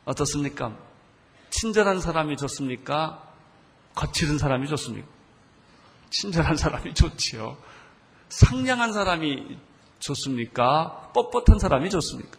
어떻습니까? 0.04 0.76
친절한 1.50 2.00
사람이 2.00 2.36
좋습니까? 2.36 3.22
거칠은 3.94 4.38
사람이 4.38 4.68
좋습니까? 4.68 5.08
친절한 6.10 6.56
사람이 6.56 6.94
좋지요. 6.94 7.58
상냥한 8.28 8.92
사람이 8.92 9.58
좋습니까? 9.98 11.10
뻣뻣한 11.14 11.58
사람이 11.58 11.90
좋습니까? 11.90 12.38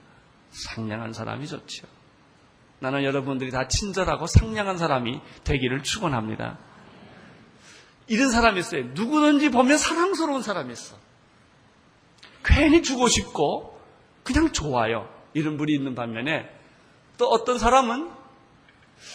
상냥한 0.51 1.13
사람이 1.13 1.47
좋지요. 1.47 1.85
나는 2.83 3.05
여러분들이 3.05 3.49
다 3.49 3.69
친절하고 3.69 4.27
상냥한 4.27 4.77
사람이 4.77 5.21
되기를 5.45 5.83
축원합니다. 5.83 6.57
이런 8.07 8.29
사람이 8.29 8.59
있어요. 8.59 8.83
누구든지 8.87 9.51
보면 9.51 9.77
사랑스러운 9.77 10.43
사람이 10.43 10.73
있어. 10.73 10.97
괜히 12.43 12.83
주고 12.83 13.07
싶고 13.07 13.79
그냥 14.25 14.51
좋아요. 14.51 15.07
이런 15.33 15.55
분이 15.55 15.71
있는 15.73 15.95
반면에 15.95 16.49
또 17.17 17.29
어떤 17.29 17.57
사람은 17.57 18.11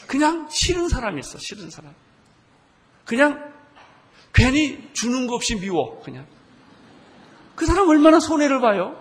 그냥 0.06 0.48
싫은 0.48 0.88
사람이 0.88 1.20
있어. 1.20 1.36
싫은 1.36 1.68
사람. 1.68 1.94
그냥 3.04 3.52
괜히 4.32 4.88
주는 4.94 5.26
거 5.26 5.34
없이 5.34 5.56
미워. 5.56 6.00
그냥. 6.00 6.24
그 7.54 7.66
사람 7.66 7.86
얼마나 7.90 8.18
손해를 8.18 8.62
봐요? 8.62 8.98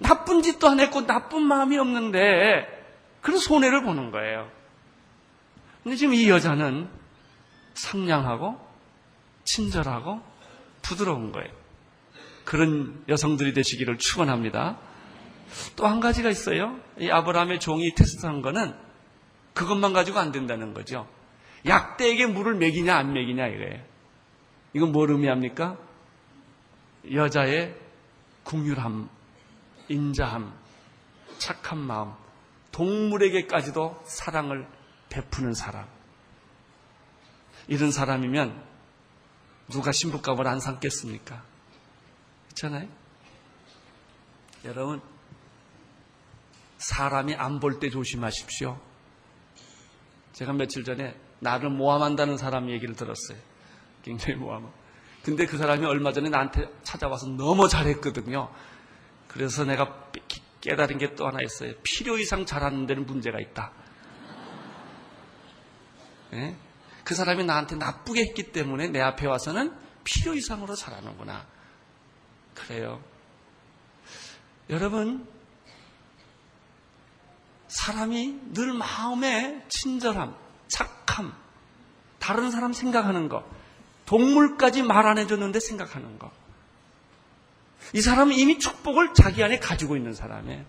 나쁜 0.00 0.42
짓도 0.42 0.68
안 0.68 0.80
했고 0.80 1.06
나쁜 1.06 1.42
마음이 1.42 1.78
없는데 1.78 2.81
그런 3.22 3.38
손해를 3.38 3.82
보는 3.82 4.10
거예요. 4.10 4.50
근데 5.82 5.96
지금 5.96 6.14
이 6.14 6.28
여자는 6.28 6.88
상냥하고 7.74 8.60
친절하고 9.44 10.20
부드러운 10.82 11.32
거예요. 11.32 11.50
그런 12.44 13.02
여성들이 13.08 13.54
되시기를 13.54 13.98
축원합니다. 13.98 14.78
또 15.76 15.86
한 15.86 16.00
가지가 16.00 16.28
있어요. 16.30 16.78
이 16.98 17.10
아브라함의 17.10 17.60
종이 17.60 17.94
테스트한 17.94 18.42
거는 18.42 18.74
그것만 19.54 19.92
가지고 19.92 20.18
안 20.18 20.32
된다는 20.32 20.74
거죠. 20.74 21.08
약대에게 21.66 22.26
물을 22.26 22.54
먹이냐 22.54 22.96
안 22.96 23.12
먹이냐 23.12 23.46
이거예요. 23.48 23.80
이건 24.74 24.92
뭘 24.92 25.10
의미합니까? 25.10 25.76
여자의 27.12 27.76
국률함, 28.44 29.08
인자함, 29.88 30.52
착한 31.38 31.78
마음, 31.78 32.12
동물에게까지도 32.72 34.02
사랑을 34.06 34.66
베푸는 35.08 35.54
사람. 35.54 35.86
이런 37.68 37.92
사람이면 37.92 38.62
누가 39.70 39.92
신부값을 39.92 40.46
안 40.46 40.58
삼겠습니까? 40.60 41.42
그렇잖아요? 42.48 42.88
여러분, 44.64 45.00
사람이 46.78 47.34
안 47.36 47.60
볼 47.60 47.78
때 47.78 47.88
조심하십시오. 47.90 48.80
제가 50.32 50.52
며칠 50.52 50.82
전에 50.84 51.14
나를 51.40 51.70
모함한다는 51.70 52.36
사람 52.36 52.70
얘기를 52.70 52.94
들었어요. 52.96 53.38
굉장히 54.02 54.34
모함. 54.34 54.70
근데 55.22 55.46
그 55.46 55.56
사람이 55.56 55.84
얼마 55.86 56.12
전에 56.12 56.28
나한테 56.28 56.68
찾아와서 56.82 57.26
너무 57.28 57.68
잘했거든요. 57.68 58.52
그래서 59.28 59.64
내가 59.64 60.10
깨달은 60.62 60.98
게 60.98 61.14
또 61.14 61.26
하나 61.26 61.40
있어요. 61.42 61.74
필요 61.82 62.16
이상 62.18 62.46
잘하는 62.46 62.86
데는 62.86 63.04
문제가 63.04 63.38
있다. 63.38 63.72
네? 66.30 66.56
그 67.04 67.14
사람이 67.14 67.44
나한테 67.44 67.76
나쁘게 67.76 68.20
했기 68.22 68.52
때문에 68.52 68.88
내 68.88 69.00
앞에 69.00 69.26
와서는 69.26 69.76
필요 70.04 70.34
이상으로 70.34 70.74
잘하는구나. 70.74 71.46
그래요. 72.54 73.02
여러분, 74.70 75.28
사람이 77.68 78.52
늘 78.52 78.72
마음에 78.72 79.64
친절함, 79.68 80.34
착함, 80.68 81.34
다른 82.18 82.50
사람 82.50 82.72
생각하는 82.72 83.28
거, 83.28 83.44
동물까지 84.06 84.82
말 84.82 85.06
안 85.06 85.18
해줬는데 85.18 85.58
생각하는 85.60 86.18
거. 86.18 86.30
이 87.92 88.00
사람은 88.00 88.34
이미 88.34 88.58
축복을 88.58 89.12
자기 89.14 89.42
안에 89.42 89.58
가지고 89.58 89.96
있는 89.96 90.14
사람이에요. 90.14 90.64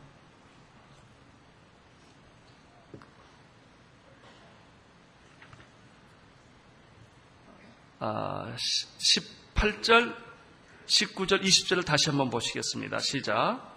아, 8.00 8.54
18절, 8.58 10.14
19절, 10.86 11.42
20절을 11.42 11.86
다시 11.86 12.10
한번 12.10 12.30
보시겠습니다. 12.30 13.00
시작. 13.00 13.72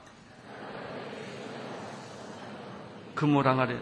그물 3.14 3.46
항아리 3.46 3.78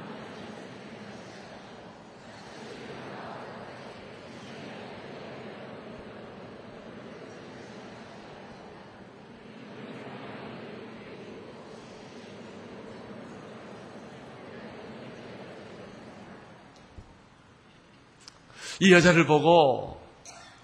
이 18.81 18.93
여자를 18.93 19.27
보고 19.27 20.01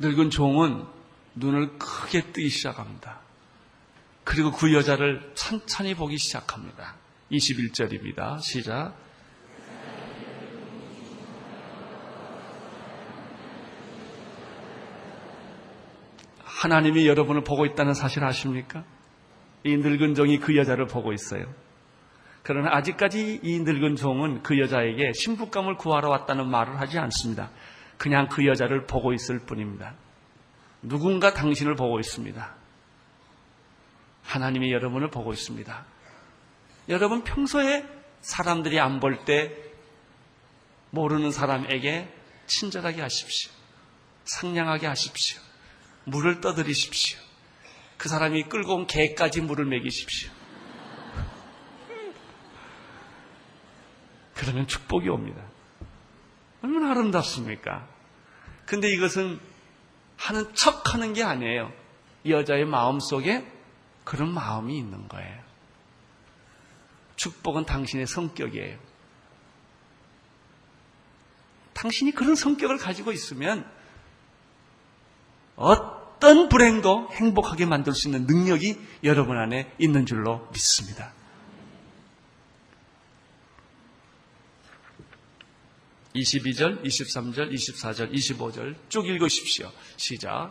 늙은 0.00 0.30
종은 0.30 0.84
눈을 1.34 1.78
크게 1.78 2.32
뜨기 2.32 2.48
시작합니다. 2.48 3.20
그리고 4.24 4.50
그 4.50 4.74
여자를 4.74 5.32
천천히 5.34 5.94
보기 5.94 6.18
시작합니다. 6.18 6.96
21절입니다. 7.30 8.40
시작. 8.40 8.94
하나님이 16.44 17.06
여러분을 17.06 17.42
보고 17.42 17.64
있다는 17.64 17.94
사실 17.94 18.22
아십니까? 18.22 18.84
이 19.64 19.76
늙은 19.76 20.14
종이 20.14 20.38
그 20.38 20.56
여자를 20.56 20.86
보고 20.86 21.12
있어요. 21.12 21.46
그러나 22.42 22.70
아직까지 22.76 23.40
이 23.42 23.60
늙은 23.60 23.96
종은 23.96 24.42
그 24.42 24.58
여자에게 24.58 25.12
신부감을 25.14 25.76
구하러 25.76 26.10
왔다는 26.10 26.48
말을 26.48 26.80
하지 26.80 26.98
않습니다. 26.98 27.50
그냥 28.00 28.28
그 28.28 28.46
여자를 28.46 28.86
보고 28.86 29.12
있을 29.12 29.40
뿐입니다. 29.40 29.94
누군가 30.80 31.34
당신을 31.34 31.74
보고 31.74 32.00
있습니다. 32.00 32.54
하나님이 34.22 34.72
여러분을 34.72 35.10
보고 35.10 35.34
있습니다. 35.34 35.84
여러분 36.88 37.22
평소에 37.24 37.86
사람들이 38.22 38.80
안 38.80 39.00
볼 39.00 39.26
때 39.26 39.54
모르는 40.92 41.30
사람에게 41.30 42.08
친절하게 42.46 43.02
하십시오. 43.02 43.52
상냥하게 44.24 44.86
하십시오. 44.86 45.38
물을 46.04 46.40
떠드리십시오. 46.40 47.18
그 47.98 48.08
사람이 48.08 48.44
끌고 48.44 48.76
온 48.76 48.86
개까지 48.86 49.42
물을 49.42 49.66
먹이십시오. 49.66 50.30
그러면 54.34 54.66
축복이 54.66 55.06
옵니다. 55.10 55.49
얼마나 56.62 56.90
아름답습니까? 56.90 57.86
근데 58.66 58.88
이것은 58.92 59.40
하는 60.16 60.54
척 60.54 60.94
하는 60.94 61.12
게 61.12 61.22
아니에요. 61.22 61.72
이 62.24 62.32
여자의 62.32 62.64
마음 62.66 63.00
속에 63.00 63.46
그런 64.04 64.32
마음이 64.32 64.76
있는 64.76 65.08
거예요. 65.08 65.40
축복은 67.16 67.66
당신의 67.66 68.06
성격이에요. 68.06 68.78
당신이 71.72 72.12
그런 72.12 72.34
성격을 72.34 72.76
가지고 72.78 73.12
있으면 73.12 73.66
어떤 75.56 76.48
불행도 76.48 77.08
행복하게 77.12 77.66
만들 77.66 77.94
수 77.94 78.08
있는 78.08 78.26
능력이 78.26 78.78
여러분 79.04 79.38
안에 79.38 79.74
있는 79.78 80.04
줄로 80.04 80.46
믿습니다. 80.52 81.12
22절, 86.14 86.82
23절, 86.82 87.50
24절, 87.52 88.12
25절 88.12 88.74
쭉 88.88 89.06
읽으십시오. 89.06 89.70
시작. 89.96 90.50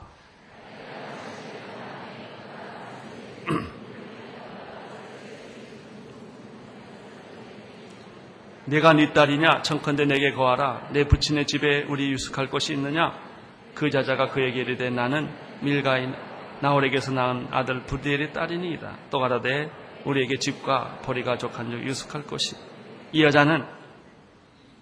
내가 8.65 8.93
네 8.93 9.11
딸이냐? 9.11 9.63
청컨대 9.63 10.05
내게 10.05 10.31
거하라. 10.31 10.87
내 10.93 11.03
부친의 11.05 11.47
집에 11.47 11.83
우리 11.83 12.11
유숙할 12.11 12.49
곳이 12.49 12.71
있느냐? 12.73 13.13
그 13.73 13.89
자자가 13.89 14.29
그에게 14.29 14.61
이르되 14.61 14.89
나는 14.89 15.29
밀가인 15.61 16.15
나홀에게서 16.61 17.11
낳은 17.11 17.49
아들 17.51 17.83
부디엘의 17.83 18.31
딸이니이다. 18.33 18.97
또 19.09 19.19
가라되 19.19 19.69
우리에게 20.05 20.37
집과 20.37 20.99
보리가 21.03 21.37
족한 21.37 21.83
유숙할 21.83 22.23
곳이. 22.23 22.55
이 23.11 23.23
여자는 23.23 23.78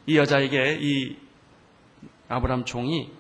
이 0.08 0.18
여자에게 0.18 0.78
이 0.80 1.18
아브람 2.30 2.64
종이 2.64 3.12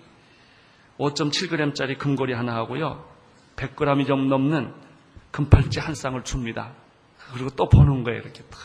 5.7g짜리 0.97 1.97
금고리 1.97 2.33
하나 2.33 2.55
하고요. 2.55 3.05
100g이 3.57 4.07
좀 4.07 4.29
넘는 4.29 4.73
금팔찌 5.31 5.79
한 5.81 5.93
쌍을 5.93 6.23
줍니다. 6.23 6.73
그리고 7.33 7.49
또 7.51 7.67
보는 7.67 8.03
거예요. 8.03 8.21
이렇게 8.21 8.41
탁. 8.43 8.59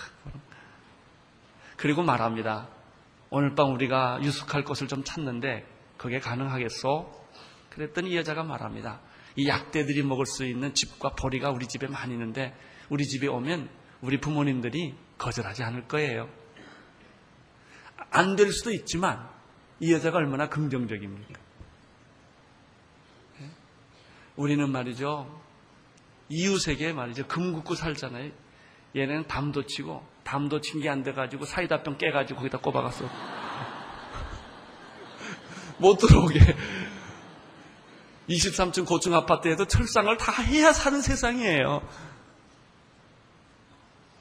그리고 1.76 2.02
말합니다. 2.02 2.68
오늘 3.28 3.56
밤 3.56 3.72
우리가 3.72 4.20
유숙할 4.22 4.62
곳을 4.62 4.86
좀 4.86 5.02
찾는데 5.02 5.66
그게 5.96 6.20
가능하겠소? 6.20 7.26
그랬더니 7.70 8.10
이 8.10 8.16
여자가 8.16 8.44
말합니다. 8.44 9.00
이 9.34 9.48
약대들이 9.48 10.04
먹을 10.04 10.26
수 10.26 10.44
있는 10.44 10.74
집과 10.74 11.10
보리가 11.16 11.50
우리 11.50 11.66
집에 11.66 11.88
많이 11.88 12.12
있는데 12.12 12.54
우리 12.88 13.04
집에 13.04 13.26
오면 13.26 13.68
우리 14.00 14.20
부모님들이 14.20 14.94
거절하지 15.18 15.64
않을 15.64 15.88
거예요. 15.88 16.28
안 18.12 18.36
될 18.36 18.52
수도 18.52 18.70
있지만 18.72 19.28
이 19.80 19.92
여자가 19.92 20.18
얼마나 20.18 20.48
긍정적입니까? 20.48 21.40
예? 23.40 23.50
우리는 24.36 24.70
말이죠. 24.70 25.40
이웃에게 26.28 26.92
말이죠. 26.92 27.26
금 27.26 27.52
굽고 27.52 27.74
살잖아요. 27.74 28.30
얘는 28.94 29.26
담도 29.26 29.66
치고 29.66 30.06
담도 30.24 30.60
친 30.60 30.80
게 30.80 30.88
안 30.88 31.02
돼가지고 31.02 31.44
사이다병 31.46 31.98
깨가지고 31.98 32.38
거기다 32.40 32.58
꼽아갔어. 32.58 33.08
못 35.78 35.96
들어오게. 35.96 36.38
23층 38.28 38.86
고층 38.86 39.14
아파트에도 39.14 39.66
철상을 39.66 40.16
다 40.16 40.42
해야 40.42 40.72
사는 40.72 41.00
세상이에요. 41.00 41.82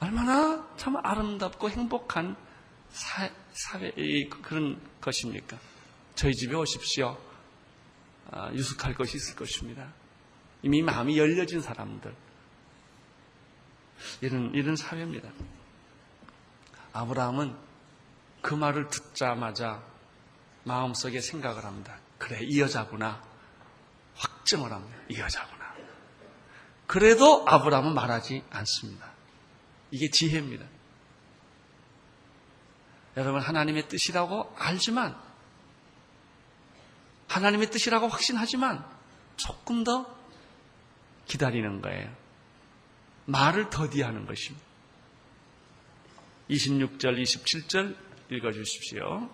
얼마나 0.00 0.66
참 0.76 0.96
아름답고 0.96 1.70
행복한 1.70 2.34
사, 2.92 3.30
사회, 3.52 3.90
그런 4.42 4.80
것입니까? 5.00 5.58
저희 6.14 6.34
집에 6.34 6.54
오십시오. 6.54 7.18
아, 8.30 8.52
유숙할 8.52 8.94
것이 8.94 9.16
있을 9.16 9.34
것입니다. 9.34 9.92
이미 10.62 10.82
마음이 10.82 11.18
열려진 11.18 11.60
사람들. 11.60 12.14
이런, 14.20 14.54
이런 14.54 14.76
사회입니다. 14.76 15.30
아브라함은 16.92 17.56
그 18.42 18.54
말을 18.54 18.88
듣자마자 18.88 19.82
마음속에 20.64 21.20
생각을 21.20 21.64
합니다. 21.64 21.98
그래, 22.18 22.38
이 22.42 22.60
여자구나. 22.60 23.22
확정을 24.14 24.70
합니다. 24.70 24.96
이 25.08 25.18
여자구나. 25.18 25.74
그래도 26.86 27.44
아브라함은 27.48 27.94
말하지 27.94 28.44
않습니다. 28.50 29.12
이게 29.90 30.10
지혜입니다. 30.10 30.66
여러분, 33.16 33.40
하나님의 33.40 33.88
뜻이라고 33.88 34.54
알지만, 34.58 35.16
하나님의 37.28 37.70
뜻이라고 37.70 38.08
확신하지만, 38.08 38.84
조금 39.36 39.84
더 39.84 40.06
기다리는 41.26 41.80
거예요. 41.80 42.10
말을 43.26 43.70
더디하는 43.70 44.26
것입니다. 44.26 44.64
26절, 46.50 47.20
27절 47.22 47.96
읽어 48.30 48.52
주십시오. 48.52 49.28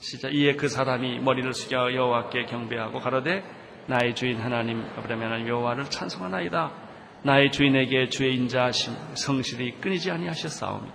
시작. 0.00 0.34
이에 0.34 0.54
그 0.56 0.68
사람이 0.68 1.20
머리를 1.20 1.52
숙여 1.54 1.92
여호와께 1.92 2.46
경배하고 2.46 3.00
가로되 3.00 3.42
나의 3.86 4.14
주인 4.14 4.40
하나님 4.40 4.82
아브라함 4.96 5.22
하나님 5.22 5.48
여호와를 5.48 5.90
찬송하나이다. 5.90 6.86
나의 7.22 7.50
주인에게 7.50 8.08
주의 8.08 8.36
인자하심 8.36 8.94
성실히 9.14 9.80
끊이지 9.80 10.10
아니하셨사오니 10.10 10.90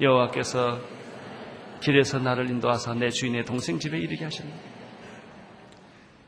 여호와께서 0.00 0.80
길에서 1.80 2.18
나를 2.18 2.50
인도하사 2.50 2.94
내 2.94 3.10
주인의 3.10 3.44
동생 3.44 3.78
집에 3.78 3.98
이르게 3.98 4.24
하셨다. 4.24 4.48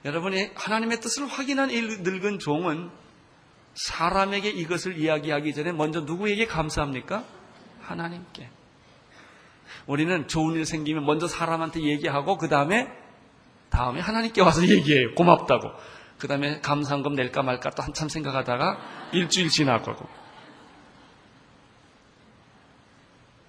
여러분이 0.05 0.51
하나님의 0.55 1.01
뜻을 1.01 1.27
확인한 1.27 1.71
이 1.71 1.81
늙은 1.81 2.39
종은 2.39 2.91
사람에게 3.75 4.51
이것을 4.51 4.99
이야기하기 4.99 5.55
전에 5.55 5.73
먼저 5.73 6.01
누구에게 6.01 6.47
감사합니까? 6.47 7.25
하나님께. 7.81 8.49
우리는 9.87 10.29
좋은 10.29 10.55
일 10.55 10.65
생기면 10.65 11.05
먼저 11.05 11.27
사람한테 11.27 11.83
얘기하고 11.83 12.37
그 12.37 12.49
다음에 12.49 12.89
다음에 13.71 14.01
하나님께 14.01 14.41
와서 14.41 14.67
얘기해요. 14.67 15.15
고맙다고. 15.15 15.71
그 16.19 16.27
다음에 16.27 16.61
감사한금 16.61 17.15
낼까 17.15 17.43
말까 17.43 17.71
또 17.71 17.83
한참 17.83 18.09
생각하다가 18.09 19.11
일주일 19.13 19.49
지나가고. 19.49 20.09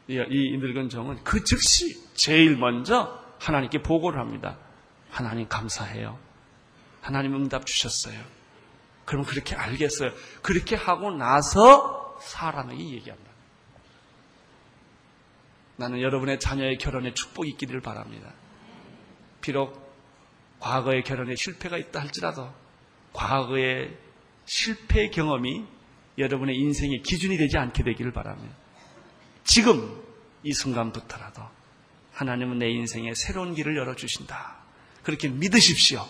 이, 0.09 0.15
이 0.29 0.57
늙은 0.57 0.89
정은 0.89 1.23
그 1.23 1.43
즉시 1.43 2.03
제일 2.15 2.57
먼저 2.57 3.23
하나님께 3.39 3.83
보고를 3.83 4.19
합니다. 4.19 4.57
하나님 5.09 5.47
감사해요. 5.47 6.17
하나님 7.01 7.35
응답 7.35 7.65
주셨어요. 7.65 8.19
그럼 9.05 9.23
그렇게 9.23 9.55
알겠어요. 9.55 10.11
그렇게 10.41 10.75
하고 10.75 11.11
나서 11.11 12.17
사람에게 12.21 12.83
얘기합니다. 12.83 13.29
나는 15.77 16.01
여러분의 16.01 16.39
자녀의 16.39 16.77
결혼에 16.77 17.13
축복이 17.13 17.49
있기를 17.51 17.79
바랍니다. 17.79 18.33
비록 19.41 19.89
과거의 20.59 21.03
결혼에 21.03 21.35
실패가 21.35 21.77
있다 21.77 22.01
할지라도 22.01 22.51
과거의 23.13 23.95
실패 24.45 25.09
경험이 25.09 25.65
여러분의 26.17 26.55
인생의 26.55 27.01
기준이 27.03 27.37
되지 27.37 27.57
않게 27.57 27.83
되기를 27.83 28.11
바랍니다. 28.11 28.55
지금 29.49 29.99
이 30.43 30.53
순간부터라도 30.53 31.41
하나님은 32.13 32.59
내 32.59 32.69
인생에 32.69 33.15
새로운 33.15 33.55
길을 33.55 33.75
열어주신다. 33.77 34.57
그렇게 35.01 35.27
믿으십시오. 35.27 36.07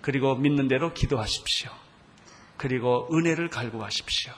그리고 0.00 0.36
믿는 0.36 0.68
대로 0.68 0.94
기도하십시오. 0.94 1.72
그리고 2.56 3.08
은혜를 3.12 3.50
갈구하십시오. 3.50 4.32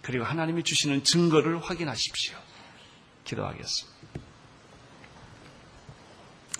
그리고 0.00 0.24
하나님이 0.24 0.62
주시는 0.62 1.02
증거를 1.02 1.60
확인하십시오. 1.60 2.38
기도하겠습니다. 3.24 3.98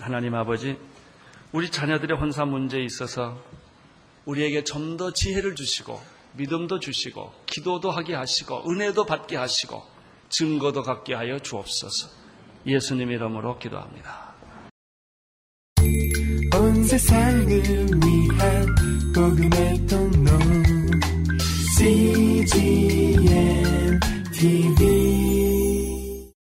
하나님 0.01 0.35
아버지, 0.35 0.77
우리 1.53 1.71
자녀들의 1.71 2.17
혼사 2.17 2.43
문제에 2.43 2.83
있어서 2.83 3.41
우리에게 4.25 4.65
좀 4.65 4.97
더 4.97 5.13
지혜를 5.13 5.55
주시고 5.55 6.03
믿음도 6.33 6.81
주시고 6.81 7.33
기도도 7.45 7.91
하게 7.91 8.13
하시고 8.13 8.69
은혜도 8.69 9.05
받게 9.05 9.37
하시고 9.37 9.94
증거도 10.29 10.83
갖게 10.83 11.13
하여 11.13 11.39
주옵소서. 11.39 12.09
예수님 12.65 13.11
이름으로 13.11 13.57
기도합니다. 13.59 14.35
온 16.55 16.83
세상을 16.83 17.47
위한 17.47 18.75
복음의 19.13 19.87
통로 19.87 20.31
CGM 21.77 23.19
TV 24.33 25.44